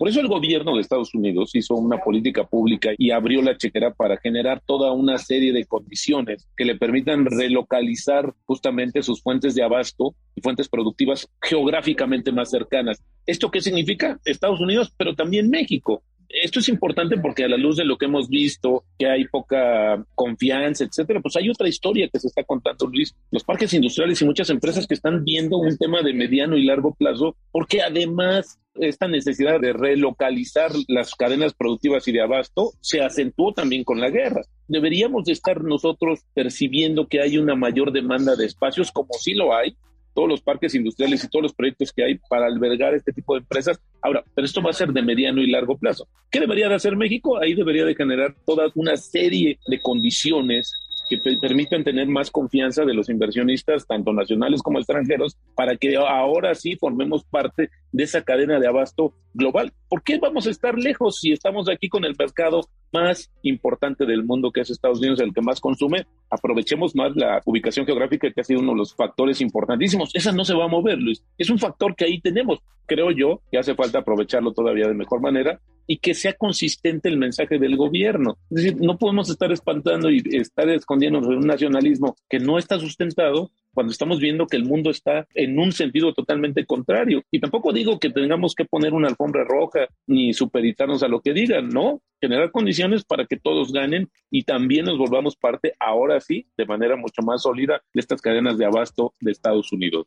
Por 0.01 0.09
eso 0.09 0.19
el 0.19 0.27
gobierno 0.27 0.73
de 0.73 0.81
Estados 0.81 1.13
Unidos 1.13 1.51
hizo 1.53 1.75
una 1.75 1.99
política 1.99 2.43
pública 2.43 2.89
y 2.97 3.11
abrió 3.11 3.43
la 3.43 3.55
chequera 3.55 3.93
para 3.93 4.17
generar 4.17 4.59
toda 4.65 4.91
una 4.93 5.19
serie 5.19 5.53
de 5.53 5.67
condiciones 5.67 6.49
que 6.57 6.65
le 6.65 6.75
permitan 6.75 7.27
relocalizar 7.27 8.33
justamente 8.45 9.03
sus 9.03 9.21
fuentes 9.21 9.53
de 9.53 9.61
abasto 9.61 10.15
y 10.33 10.41
fuentes 10.41 10.67
productivas 10.69 11.29
geográficamente 11.39 12.31
más 12.31 12.49
cercanas. 12.49 13.03
¿Esto 13.27 13.51
qué 13.51 13.61
significa? 13.61 14.19
Estados 14.25 14.59
Unidos, 14.59 14.91
pero 14.97 15.13
también 15.13 15.51
México. 15.51 16.01
Esto 16.41 16.59
es 16.59 16.69
importante 16.69 17.17
porque 17.17 17.43
a 17.43 17.49
la 17.49 17.57
luz 17.57 17.77
de 17.77 17.85
lo 17.85 17.97
que 17.97 18.05
hemos 18.05 18.29
visto, 18.29 18.83
que 18.97 19.07
hay 19.07 19.25
poca 19.25 20.03
confianza, 20.15 20.83
etcétera, 20.83 21.19
pues 21.21 21.35
hay 21.35 21.49
otra 21.49 21.67
historia 21.67 22.09
que 22.11 22.19
se 22.19 22.27
está 22.27 22.43
contando, 22.43 22.87
Luis. 22.87 23.15
Los 23.31 23.43
parques 23.43 23.73
industriales 23.73 24.21
y 24.21 24.25
muchas 24.25 24.49
empresas 24.49 24.87
que 24.87 24.93
están 24.93 25.23
viendo 25.23 25.57
un 25.57 25.77
tema 25.77 26.01
de 26.01 26.13
mediano 26.13 26.57
y 26.57 26.65
largo 26.65 26.93
plazo, 26.93 27.35
porque 27.51 27.81
además 27.81 28.59
esta 28.75 29.07
necesidad 29.07 29.59
de 29.59 29.73
relocalizar 29.73 30.71
las 30.87 31.15
cadenas 31.15 31.53
productivas 31.53 32.07
y 32.07 32.11
de 32.11 32.21
abasto 32.21 32.71
se 32.79 33.01
acentuó 33.01 33.53
también 33.53 33.83
con 33.83 33.99
la 33.99 34.09
guerra. 34.09 34.41
Deberíamos 34.67 35.25
de 35.25 35.33
estar 35.33 35.63
nosotros 35.63 36.21
percibiendo 36.33 37.07
que 37.07 37.21
hay 37.21 37.37
una 37.37 37.55
mayor 37.55 37.91
demanda 37.91 38.35
de 38.35 38.45
espacios, 38.45 38.91
como 38.91 39.13
sí 39.19 39.33
lo 39.33 39.53
hay, 39.53 39.75
todos 40.13 40.27
los 40.27 40.41
parques 40.41 40.75
industriales 40.75 41.23
y 41.23 41.29
todos 41.29 41.43
los 41.43 41.53
proyectos 41.53 41.91
que 41.91 42.03
hay 42.03 42.19
para 42.29 42.45
albergar 42.45 42.93
este 42.93 43.13
tipo 43.13 43.33
de 43.33 43.39
empresas. 43.39 43.79
Ahora, 44.01 44.23
pero 44.35 44.45
esto 44.45 44.61
va 44.61 44.71
a 44.71 44.73
ser 44.73 44.91
de 44.91 45.01
mediano 45.01 45.41
y 45.41 45.49
largo 45.49 45.77
plazo. 45.77 46.07
¿Qué 46.29 46.39
debería 46.39 46.69
de 46.69 46.75
hacer 46.75 46.95
México? 46.95 47.37
Ahí 47.37 47.53
debería 47.53 47.85
de 47.85 47.95
generar 47.95 48.35
toda 48.45 48.71
una 48.75 48.97
serie 48.97 49.59
de 49.67 49.81
condiciones 49.81 50.73
que 51.09 51.17
permitan 51.41 51.83
tener 51.83 52.07
más 52.07 52.31
confianza 52.31 52.85
de 52.85 52.93
los 52.93 53.09
inversionistas, 53.09 53.85
tanto 53.85 54.13
nacionales 54.13 54.61
como 54.61 54.79
extranjeros, 54.79 55.35
para 55.55 55.75
que 55.75 55.97
ahora 55.97 56.55
sí 56.55 56.77
formemos 56.77 57.25
parte 57.25 57.69
de 57.91 58.03
esa 58.03 58.21
cadena 58.21 58.59
de 58.59 58.67
abasto 58.67 59.13
global. 59.33 59.73
¿Por 59.89 60.03
qué 60.03 60.19
vamos 60.19 60.47
a 60.47 60.51
estar 60.51 60.77
lejos 60.77 61.19
si 61.19 61.33
estamos 61.33 61.67
aquí 61.69 61.89
con 61.89 62.05
el 62.05 62.15
mercado 62.17 62.61
más 62.91 63.31
importante 63.43 64.05
del 64.05 64.23
mundo, 64.23 64.51
que 64.51 64.61
es 64.61 64.69
Estados 64.69 64.99
Unidos, 64.99 65.19
el 65.19 65.33
que 65.33 65.41
más 65.41 65.59
consume? 65.59 66.05
Aprovechemos 66.29 66.95
más 66.95 67.15
la 67.15 67.41
ubicación 67.45 67.85
geográfica, 67.85 68.31
que 68.31 68.41
ha 68.41 68.43
sido 68.43 68.61
uno 68.61 68.71
de 68.71 68.77
los 68.77 68.95
factores 68.95 69.41
importantísimos. 69.41 70.11
Esa 70.13 70.31
no 70.31 70.45
se 70.45 70.53
va 70.53 70.65
a 70.65 70.69
mover, 70.69 70.97
Luis. 70.97 71.23
Es 71.37 71.49
un 71.49 71.59
factor 71.59 71.95
que 71.95 72.05
ahí 72.05 72.19
tenemos. 72.19 72.59
Creo 72.85 73.11
yo 73.11 73.41
que 73.51 73.57
hace 73.57 73.75
falta 73.75 73.99
aprovecharlo 73.99 74.53
todavía 74.53 74.87
de 74.87 74.93
mejor 74.93 75.21
manera 75.21 75.59
y 75.87 75.97
que 75.97 76.13
sea 76.13 76.33
consistente 76.33 77.09
el 77.09 77.17
mensaje 77.17 77.57
del 77.57 77.75
gobierno. 77.75 78.37
Es 78.49 78.63
decir, 78.63 78.77
no 78.79 78.97
podemos 78.97 79.29
estar 79.29 79.51
espantando 79.51 80.09
y 80.09 80.23
estar 80.31 80.69
escondiéndonos 80.69 81.29
en 81.29 81.37
un 81.37 81.47
nacionalismo 81.47 82.15
que 82.29 82.39
no 82.39 82.57
está 82.57 82.79
sustentado 82.79 83.51
cuando 83.73 83.91
estamos 83.91 84.19
viendo 84.19 84.47
que 84.47 84.57
el 84.57 84.65
mundo 84.65 84.89
está 84.89 85.27
en 85.33 85.57
un 85.57 85.71
sentido 85.71 86.13
totalmente 86.13 86.65
contrario. 86.65 87.23
Y 87.31 87.39
tampoco 87.39 87.73
digo 87.73 87.99
que 87.99 88.09
tengamos 88.09 88.55
que 88.55 88.65
poner 88.65 88.93
una 88.93 89.07
alfombra 89.07 89.43
roja 89.43 89.87
ni 90.07 90.33
supeditarnos 90.33 91.03
a 91.03 91.07
lo 91.07 91.21
que 91.21 91.33
digan, 91.33 91.69
no, 91.69 92.01
generar 92.21 92.51
condiciones 92.51 93.03
para 93.03 93.25
que 93.25 93.37
todos 93.37 93.73
ganen 93.73 94.09
y 94.29 94.43
también 94.43 94.85
nos 94.85 94.97
volvamos 94.97 95.35
parte, 95.35 95.73
ahora 95.79 96.21
sí, 96.21 96.47
de 96.55 96.65
manera 96.65 96.95
mucho 96.95 97.21
más 97.23 97.41
sólida 97.41 97.81
de 97.93 97.99
estas 97.99 98.21
cadenas 98.21 98.57
de 98.57 98.65
abasto 98.65 99.13
de 99.19 99.31
Estados 99.31 99.71
Unidos. 99.73 100.05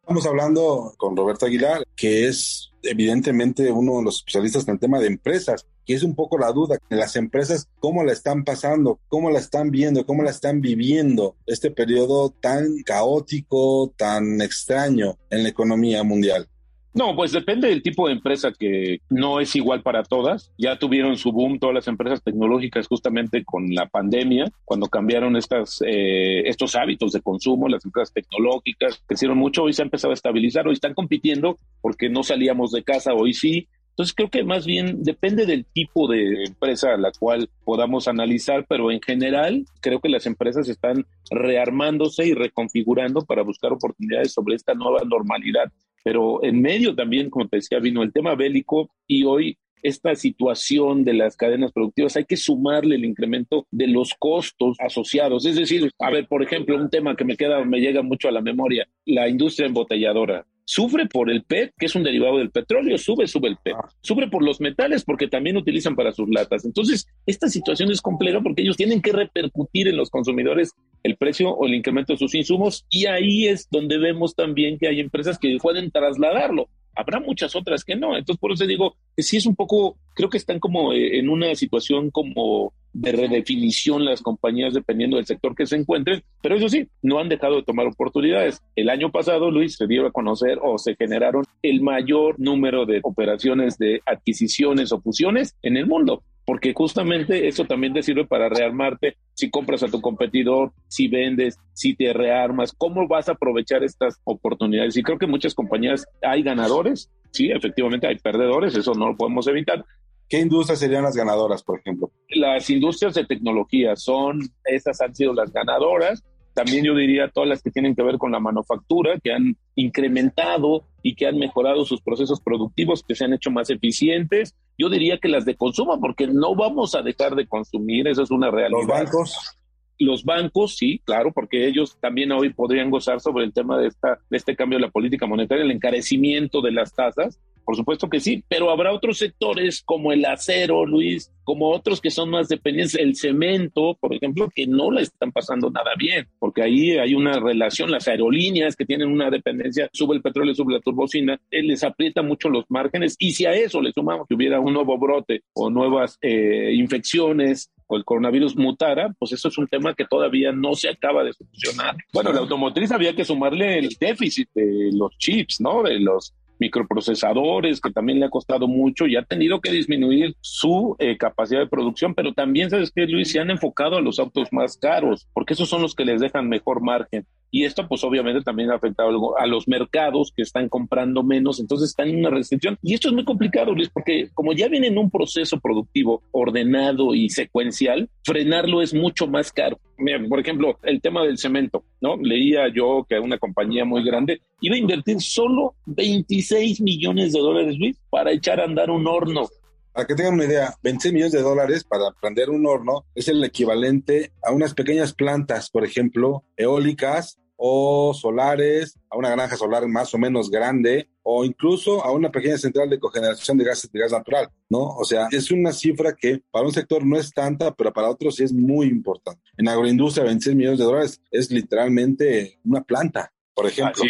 Estamos 0.00 0.26
hablando 0.26 0.94
con 0.96 1.16
Roberto 1.16 1.46
Aguilar, 1.46 1.84
que 1.94 2.26
es 2.26 2.72
evidentemente 2.82 3.70
uno 3.70 3.98
de 3.98 4.04
los 4.04 4.16
especialistas 4.16 4.66
en 4.66 4.74
el 4.74 4.80
tema 4.80 4.98
de 4.98 5.06
empresas, 5.06 5.64
que 5.86 5.94
es 5.94 6.02
un 6.02 6.16
poco 6.16 6.38
la 6.38 6.50
duda, 6.50 6.78
las 6.88 7.14
empresas, 7.14 7.68
cómo 7.78 8.02
la 8.02 8.12
están 8.12 8.42
pasando, 8.42 8.98
cómo 9.06 9.30
la 9.30 9.38
están 9.38 9.70
viendo, 9.70 10.04
cómo 10.04 10.24
la 10.24 10.30
están 10.30 10.60
viviendo 10.60 11.36
este 11.46 11.70
periodo 11.70 12.30
tan 12.30 12.82
caótico, 12.84 13.92
tan 13.96 14.40
extraño 14.40 15.18
en 15.30 15.44
la 15.44 15.50
economía 15.50 16.02
mundial. 16.02 16.48
No, 16.94 17.16
pues 17.16 17.32
depende 17.32 17.68
del 17.68 17.82
tipo 17.82 18.06
de 18.06 18.12
empresa 18.12 18.52
que 18.52 19.00
no 19.08 19.40
es 19.40 19.56
igual 19.56 19.82
para 19.82 20.02
todas. 20.02 20.52
Ya 20.58 20.78
tuvieron 20.78 21.16
su 21.16 21.32
boom 21.32 21.58
todas 21.58 21.74
las 21.74 21.88
empresas 21.88 22.22
tecnológicas 22.22 22.86
justamente 22.86 23.44
con 23.44 23.74
la 23.74 23.86
pandemia, 23.86 24.52
cuando 24.66 24.88
cambiaron 24.88 25.36
estas, 25.36 25.82
eh, 25.86 26.42
estos 26.46 26.76
hábitos 26.76 27.12
de 27.12 27.22
consumo, 27.22 27.68
las 27.68 27.84
empresas 27.86 28.12
tecnológicas 28.12 29.02
crecieron 29.06 29.38
mucho, 29.38 29.62
hoy 29.62 29.72
se 29.72 29.80
ha 29.80 29.86
empezado 29.86 30.10
a 30.10 30.14
estabilizar, 30.14 30.66
hoy 30.66 30.74
están 30.74 30.92
compitiendo 30.92 31.58
porque 31.80 32.10
no 32.10 32.22
salíamos 32.22 32.72
de 32.72 32.82
casa, 32.82 33.14
hoy 33.14 33.32
sí. 33.32 33.68
Entonces 33.90 34.14
creo 34.14 34.30
que 34.30 34.44
más 34.44 34.66
bien 34.66 35.02
depende 35.02 35.46
del 35.46 35.64
tipo 35.66 36.08
de 36.08 36.44
empresa 36.44 36.94
a 36.94 36.98
la 36.98 37.12
cual 37.12 37.48
podamos 37.64 38.08
analizar, 38.08 38.66
pero 38.68 38.90
en 38.90 39.00
general 39.00 39.64
creo 39.80 40.00
que 40.00 40.08
las 40.08 40.26
empresas 40.26 40.68
están 40.68 41.06
rearmándose 41.30 42.26
y 42.26 42.34
reconfigurando 42.34 43.22
para 43.22 43.42
buscar 43.42 43.72
oportunidades 43.72 44.32
sobre 44.32 44.56
esta 44.56 44.74
nueva 44.74 45.00
normalidad 45.06 45.70
pero 46.02 46.42
en 46.42 46.60
medio 46.60 46.94
también, 46.94 47.30
como 47.30 47.48
te 47.48 47.56
decía, 47.58 47.78
vino 47.78 48.02
el 48.02 48.12
tema 48.12 48.34
bélico 48.34 48.90
y 49.06 49.24
hoy 49.24 49.56
esta 49.82 50.14
situación 50.14 51.04
de 51.04 51.14
las 51.14 51.36
cadenas 51.36 51.72
productivas 51.72 52.16
hay 52.16 52.24
que 52.24 52.36
sumarle 52.36 52.94
el 52.94 53.04
incremento 53.04 53.66
de 53.70 53.88
los 53.88 54.14
costos 54.14 54.76
asociados. 54.78 55.44
Es 55.44 55.56
decir, 55.56 55.90
a 55.98 56.10
ver, 56.10 56.28
por 56.28 56.42
ejemplo, 56.42 56.76
un 56.76 56.88
tema 56.88 57.16
que 57.16 57.24
me 57.24 57.36
queda, 57.36 57.64
me 57.64 57.80
llega 57.80 58.02
mucho 58.02 58.28
a 58.28 58.32
la 58.32 58.40
memoria, 58.40 58.88
la 59.04 59.28
industria 59.28 59.66
embotelladora 59.66 60.46
sufre 60.72 61.04
por 61.04 61.30
el 61.30 61.42
PET, 61.42 61.74
que 61.78 61.84
es 61.84 61.94
un 61.94 62.02
derivado 62.02 62.38
del 62.38 62.50
petróleo, 62.50 62.96
sube, 62.96 63.26
sube 63.26 63.48
el 63.48 63.58
PET. 63.62 63.74
Ah. 63.76 63.90
Sufre 64.00 64.28
por 64.28 64.42
los 64.42 64.58
metales 64.58 65.04
porque 65.04 65.28
también 65.28 65.58
utilizan 65.58 65.94
para 65.94 66.12
sus 66.12 66.30
latas. 66.30 66.64
Entonces, 66.64 67.06
esta 67.26 67.48
situación 67.48 67.90
es 67.90 68.00
compleja 68.00 68.40
porque 68.40 68.62
ellos 68.62 68.78
tienen 68.78 69.02
que 69.02 69.12
repercutir 69.12 69.88
en 69.88 69.98
los 69.98 70.08
consumidores 70.08 70.72
el 71.02 71.16
precio 71.16 71.50
o 71.50 71.66
el 71.66 71.74
incremento 71.74 72.14
de 72.14 72.18
sus 72.18 72.34
insumos 72.34 72.86
y 72.88 73.04
ahí 73.04 73.48
es 73.48 73.68
donde 73.70 73.98
vemos 73.98 74.34
también 74.34 74.78
que 74.78 74.88
hay 74.88 75.00
empresas 75.00 75.38
que 75.38 75.58
pueden 75.60 75.90
trasladarlo. 75.90 76.70
Habrá 76.94 77.20
muchas 77.20 77.54
otras 77.54 77.84
que 77.84 77.96
no. 77.96 78.16
Entonces, 78.16 78.40
por 78.40 78.52
eso 78.52 78.66
digo 78.66 78.96
que 79.14 79.22
sí 79.22 79.36
es 79.36 79.44
un 79.44 79.54
poco, 79.54 79.98
creo 80.14 80.30
que 80.30 80.38
están 80.38 80.60
como 80.60 80.92
eh, 80.92 81.18
en 81.18 81.28
una 81.28 81.54
situación 81.54 82.10
como 82.10 82.72
de 82.92 83.12
redefinición 83.12 84.04
las 84.04 84.20
compañías 84.20 84.74
dependiendo 84.74 85.16
del 85.16 85.26
sector 85.26 85.54
que 85.54 85.66
se 85.66 85.76
encuentren, 85.76 86.22
pero 86.42 86.56
eso 86.56 86.68
sí, 86.68 86.88
no 87.00 87.18
han 87.18 87.28
dejado 87.28 87.56
de 87.56 87.62
tomar 87.62 87.86
oportunidades. 87.86 88.60
El 88.76 88.90
año 88.90 89.10
pasado, 89.10 89.50
Luis, 89.50 89.76
se 89.76 89.86
dio 89.86 90.06
a 90.06 90.12
conocer 90.12 90.58
o 90.62 90.78
se 90.78 90.94
generaron 90.96 91.44
el 91.62 91.80
mayor 91.80 92.38
número 92.38 92.84
de 92.84 93.00
operaciones 93.02 93.78
de 93.78 94.02
adquisiciones 94.04 94.92
o 94.92 95.00
fusiones 95.00 95.56
en 95.62 95.76
el 95.76 95.86
mundo 95.86 96.22
porque 96.44 96.72
justamente 96.74 97.46
eso 97.48 97.64
también 97.64 97.92
te 97.92 98.02
sirve 98.02 98.26
para 98.26 98.48
rearmarte. 98.48 99.16
Si 99.34 99.50
compras 99.50 99.82
a 99.82 99.88
tu 99.88 100.00
competidor, 100.00 100.72
si 100.88 101.08
vendes, 101.08 101.58
si 101.72 101.94
te 101.94 102.12
rearmas, 102.12 102.72
¿cómo 102.72 103.06
vas 103.06 103.28
a 103.28 103.32
aprovechar 103.32 103.84
estas 103.84 104.20
oportunidades? 104.24 104.96
Y 104.96 105.02
creo 105.02 105.18
que 105.18 105.26
muchas 105.26 105.54
compañías 105.54 106.06
hay 106.22 106.42
ganadores, 106.42 107.10
sí, 107.30 107.50
efectivamente 107.50 108.06
hay 108.06 108.18
perdedores, 108.18 108.74
eso 108.74 108.94
no 108.94 109.08
lo 109.08 109.16
podemos 109.16 109.46
evitar. 109.46 109.84
¿Qué 110.32 110.40
industrias 110.40 110.78
serían 110.78 111.02
las 111.02 111.14
ganadoras, 111.14 111.62
por 111.62 111.78
ejemplo? 111.78 112.10
Las 112.30 112.70
industrias 112.70 113.12
de 113.12 113.26
tecnología 113.26 113.96
son, 113.96 114.40
estas 114.64 115.02
han 115.02 115.14
sido 115.14 115.34
las 115.34 115.52
ganadoras 115.52 116.24
también 116.54 116.84
yo 116.84 116.94
diría 116.94 117.28
todas 117.28 117.48
las 117.48 117.62
que 117.62 117.70
tienen 117.70 117.94
que 117.94 118.02
ver 118.02 118.18
con 118.18 118.32
la 118.32 118.40
manufactura, 118.40 119.18
que 119.18 119.32
han 119.32 119.56
incrementado 119.74 120.84
y 121.02 121.14
que 121.14 121.26
han 121.26 121.38
mejorado 121.38 121.84
sus 121.84 122.02
procesos 122.02 122.40
productivos, 122.40 123.02
que 123.02 123.14
se 123.14 123.24
han 123.24 123.32
hecho 123.32 123.50
más 123.50 123.70
eficientes. 123.70 124.54
Yo 124.76 124.88
diría 124.90 125.18
que 125.18 125.28
las 125.28 125.44
de 125.44 125.56
consumo, 125.56 125.98
porque 126.00 126.26
no 126.26 126.54
vamos 126.54 126.94
a 126.94 127.02
dejar 127.02 127.34
de 127.36 127.46
consumir, 127.46 128.06
eso 128.06 128.22
es 128.22 128.30
una 128.30 128.50
realidad. 128.50 128.80
Los 128.80 128.86
bancos. 128.86 129.58
Los 129.98 130.24
bancos, 130.24 130.76
sí, 130.76 131.00
claro, 131.04 131.32
porque 131.32 131.66
ellos 131.66 131.96
también 132.00 132.32
hoy 132.32 132.52
podrían 132.52 132.90
gozar 132.90 133.20
sobre 133.20 133.44
el 133.44 133.52
tema 133.52 133.78
de, 133.78 133.86
esta, 133.86 134.18
de 134.28 134.36
este 134.36 134.56
cambio 134.56 134.78
de 134.78 134.86
la 134.86 134.90
política 134.90 135.26
monetaria, 135.26 135.64
el 135.64 135.70
encarecimiento 135.70 136.60
de 136.60 136.72
las 136.72 136.92
tasas, 136.92 137.38
por 137.64 137.76
supuesto 137.76 138.08
que 138.08 138.20
sí, 138.20 138.44
pero 138.48 138.70
habrá 138.70 138.92
otros 138.92 139.18
sectores 139.18 139.82
como 139.84 140.12
el 140.12 140.24
acero, 140.24 140.84
Luis, 140.86 141.32
como 141.44 141.70
otros 141.70 142.00
que 142.00 142.10
son 142.10 142.30
más 142.30 142.48
dependientes, 142.48 142.94
el 142.94 143.16
cemento, 143.16 143.96
por 144.00 144.14
ejemplo, 144.14 144.48
que 144.54 144.66
no 144.66 144.90
le 144.90 145.02
están 145.02 145.32
pasando 145.32 145.70
nada 145.70 145.92
bien, 145.98 146.28
porque 146.38 146.62
ahí 146.62 146.92
hay 146.92 147.14
una 147.14 147.38
relación, 147.38 147.90
las 147.90 148.08
aerolíneas 148.08 148.76
que 148.76 148.86
tienen 148.86 149.08
una 149.08 149.30
dependencia, 149.30 149.88
sube 149.92 150.16
el 150.16 150.22
petróleo, 150.22 150.54
sube 150.54 150.74
la 150.74 150.80
turbocina, 150.80 151.40
eh, 151.50 151.62
les 151.62 151.82
aprieta 151.84 152.22
mucho 152.22 152.48
los 152.48 152.64
márgenes 152.68 153.16
y 153.18 153.32
si 153.32 153.46
a 153.46 153.52
eso 153.52 153.80
le 153.80 153.92
sumamos 153.92 154.26
que 154.28 154.34
hubiera 154.34 154.60
un 154.60 154.72
nuevo 154.72 154.98
brote 154.98 155.42
o 155.54 155.70
nuevas 155.70 156.18
eh, 156.22 156.72
infecciones 156.74 157.70
o 157.86 157.96
el 157.96 158.04
coronavirus 158.04 158.56
mutara, 158.56 159.14
pues 159.18 159.32
eso 159.32 159.48
es 159.48 159.58
un 159.58 159.66
tema 159.66 159.94
que 159.94 160.06
todavía 160.06 160.52
no 160.52 160.74
se 160.74 160.88
acaba 160.88 161.24
de 161.24 161.32
solucionar. 161.32 161.96
Bueno, 162.12 162.32
la 162.32 162.40
automotriz 162.40 162.90
había 162.90 163.14
que 163.14 163.24
sumarle 163.24 163.78
el 163.78 163.88
déficit 164.00 164.48
de 164.54 164.90
los 164.94 165.16
chips, 165.18 165.60
¿no? 165.60 165.82
De 165.82 165.98
los 166.00 166.34
microprocesadores, 166.62 167.80
que 167.80 167.90
también 167.90 168.20
le 168.20 168.26
ha 168.26 168.30
costado 168.30 168.68
mucho 168.68 169.06
y 169.06 169.16
ha 169.16 169.22
tenido 169.22 169.60
que 169.60 169.72
disminuir 169.72 170.36
su 170.40 170.94
eh, 170.98 171.16
capacidad 171.18 171.60
de 171.60 171.66
producción, 171.66 172.14
pero 172.14 172.32
también, 172.32 172.70
¿sabes 172.70 172.92
qué, 172.94 173.06
Luis? 173.06 173.32
Se 173.32 173.40
han 173.40 173.50
enfocado 173.50 173.96
a 173.96 174.00
los 174.00 174.18
autos 174.20 174.52
más 174.52 174.76
caros, 174.76 175.28
porque 175.34 175.54
esos 175.54 175.68
son 175.68 175.82
los 175.82 175.94
que 175.94 176.04
les 176.04 176.20
dejan 176.20 176.48
mejor 176.48 176.80
margen. 176.80 177.26
Y 177.54 177.66
esto, 177.66 177.86
pues 177.86 178.02
obviamente 178.02 178.40
también 178.40 178.70
ha 178.70 178.76
afectado 178.76 179.36
a 179.38 179.46
los 179.46 179.68
mercados 179.68 180.32
que 180.34 180.40
están 180.40 180.70
comprando 180.70 181.22
menos, 181.22 181.60
entonces 181.60 181.90
están 181.90 182.08
en 182.08 182.20
una 182.20 182.30
restricción. 182.30 182.78
Y 182.82 182.94
esto 182.94 183.08
es 183.08 183.14
muy 183.14 183.26
complicado, 183.26 183.74
Luis, 183.74 183.90
porque 183.90 184.30
como 184.32 184.54
ya 184.54 184.68
viene 184.68 184.86
en 184.86 184.96
un 184.96 185.10
proceso 185.10 185.60
productivo 185.60 186.22
ordenado 186.30 187.14
y 187.14 187.28
secuencial, 187.28 188.08
frenarlo 188.24 188.80
es 188.80 188.94
mucho 188.94 189.26
más 189.26 189.52
caro. 189.52 189.78
Mira, 189.98 190.18
por 190.30 190.40
ejemplo, 190.40 190.78
el 190.82 191.02
tema 191.02 191.22
del 191.24 191.36
cemento, 191.36 191.84
¿no? 192.00 192.16
Leía 192.16 192.68
yo 192.74 193.04
que 193.06 193.18
una 193.18 193.36
compañía 193.36 193.84
muy 193.84 194.02
grande 194.02 194.40
iba 194.62 194.74
a 194.74 194.78
invertir 194.78 195.20
solo 195.20 195.74
26 195.84 196.80
millones 196.80 197.34
de 197.34 197.38
dólares, 197.38 197.76
Luis, 197.78 197.98
para 198.08 198.32
echar 198.32 198.60
a 198.60 198.64
andar 198.64 198.90
un 198.90 199.06
horno. 199.06 199.46
Para 199.92 200.06
que 200.06 200.14
tengan 200.14 200.34
una 200.34 200.46
idea, 200.46 200.74
26 200.82 201.12
millones 201.12 201.32
de 201.32 201.42
dólares 201.42 201.84
para 201.84 202.12
prender 202.18 202.48
un 202.48 202.66
horno 202.66 203.04
es 203.14 203.28
el 203.28 203.44
equivalente 203.44 204.32
a 204.42 204.52
unas 204.52 204.72
pequeñas 204.72 205.12
plantas, 205.12 205.68
por 205.68 205.84
ejemplo, 205.84 206.44
eólicas 206.56 207.38
o 207.64 208.12
solares, 208.12 208.98
a 209.08 209.16
una 209.16 209.30
granja 209.30 209.56
solar 209.56 209.86
más 209.86 210.12
o 210.14 210.18
menos 210.18 210.50
grande, 210.50 211.08
o 211.22 211.44
incluso 211.44 212.04
a 212.04 212.10
una 212.10 212.28
pequeña 212.28 212.58
central 212.58 212.90
de 212.90 212.98
cogeneración 212.98 213.56
de 213.56 213.64
gas, 213.64 213.88
natural, 214.10 214.48
¿no? 214.68 214.80
O 214.80 215.04
sea, 215.04 215.28
es 215.30 215.52
una 215.52 215.70
cifra 215.72 216.16
que 216.16 216.42
para 216.50 216.66
un 216.66 216.72
sector 216.72 217.06
no 217.06 217.16
es 217.16 217.32
tanta, 217.32 217.72
pero 217.72 217.92
para 217.92 218.10
otros 218.10 218.34
sí 218.34 218.42
es 218.42 218.52
muy 218.52 218.88
importante. 218.88 219.40
En 219.56 219.68
agroindustria, 219.68 220.24
26 220.24 220.56
millones 220.56 220.80
de 220.80 220.84
dólares 220.84 221.20
es 221.30 221.52
literalmente 221.52 222.58
una 222.64 222.82
planta, 222.82 223.32
por 223.54 223.68
ejemplo. 223.68 224.02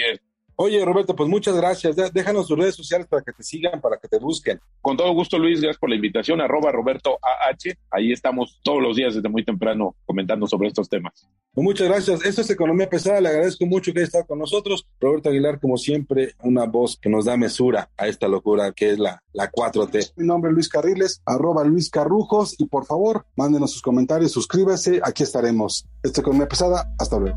Oye, 0.65 0.85
Roberto, 0.85 1.17
pues 1.17 1.29
muchas 1.29 1.57
gracias. 1.57 1.97
Déjanos 2.15 2.47
tus 2.47 2.57
redes 2.57 2.77
sociales 2.77 3.09
para 3.09 3.21
que 3.21 3.33
te 3.33 3.43
sigan, 3.43 3.81
para 3.81 3.97
que 3.97 4.07
te 4.07 4.21
busquen. 4.21 4.61
Con 4.81 4.97
todo 4.97 5.13
gusto, 5.13 5.37
Luis, 5.37 5.61
gracias 5.61 5.81
por 5.81 5.91
la 5.91 5.97
invitación. 5.97 6.41
Arroba 6.41 6.71
Roberto 6.71 7.19
AH. 7.21 7.77
Ahí 7.91 8.13
estamos 8.13 8.61
todos 8.63 8.81
los 8.81 8.95
días 8.95 9.17
desde 9.17 9.29
muy 9.29 9.45
temprano 9.45 9.97
comentando 10.07 10.47
sobre 10.47 10.69
estos 10.69 10.89
temas. 10.89 11.27
Pues 11.53 11.65
muchas 11.65 11.89
gracias. 11.89 12.25
Esto 12.25 12.43
es 12.43 12.51
Economía 12.51 12.89
Pesada. 12.89 13.21
Le 13.21 13.31
agradezco 13.31 13.67
mucho 13.67 13.93
que 13.93 13.99
haya 13.99 14.07
estado 14.07 14.25
con 14.25 14.39
nosotros. 14.39 14.87
Roberto 15.01 15.31
Aguilar, 15.31 15.59
como 15.59 15.77
siempre, 15.77 16.37
una 16.45 16.65
voz 16.67 16.97
que 16.97 17.11
nos 17.11 17.25
da 17.25 17.37
mesura 17.37 17.91
a 17.97 18.07
esta 18.07 18.29
locura 18.29 18.71
que 18.71 18.91
es 18.91 19.01
la, 19.01 19.21
la 19.33 19.51
4T. 19.51 20.13
Mi 20.15 20.25
nombre 20.29 20.53
es 20.53 20.55
Luis 20.55 20.69
Carriles, 20.69 21.23
arroba 21.27 21.65
Luis 21.65 21.91
Carrujos. 21.91 22.55
Y 22.61 22.67
por 22.67 22.87
favor, 22.87 23.27
mándenos 23.35 23.73
sus 23.73 23.83
comentarios, 23.83 24.31
suscríbase. 24.31 25.01
Aquí 25.03 25.25
estaremos. 25.25 25.89
Esto 26.05 26.21
es 26.21 26.25
Economía 26.25 26.47
Pesada. 26.47 26.95
Hasta 27.01 27.19
luego. 27.19 27.37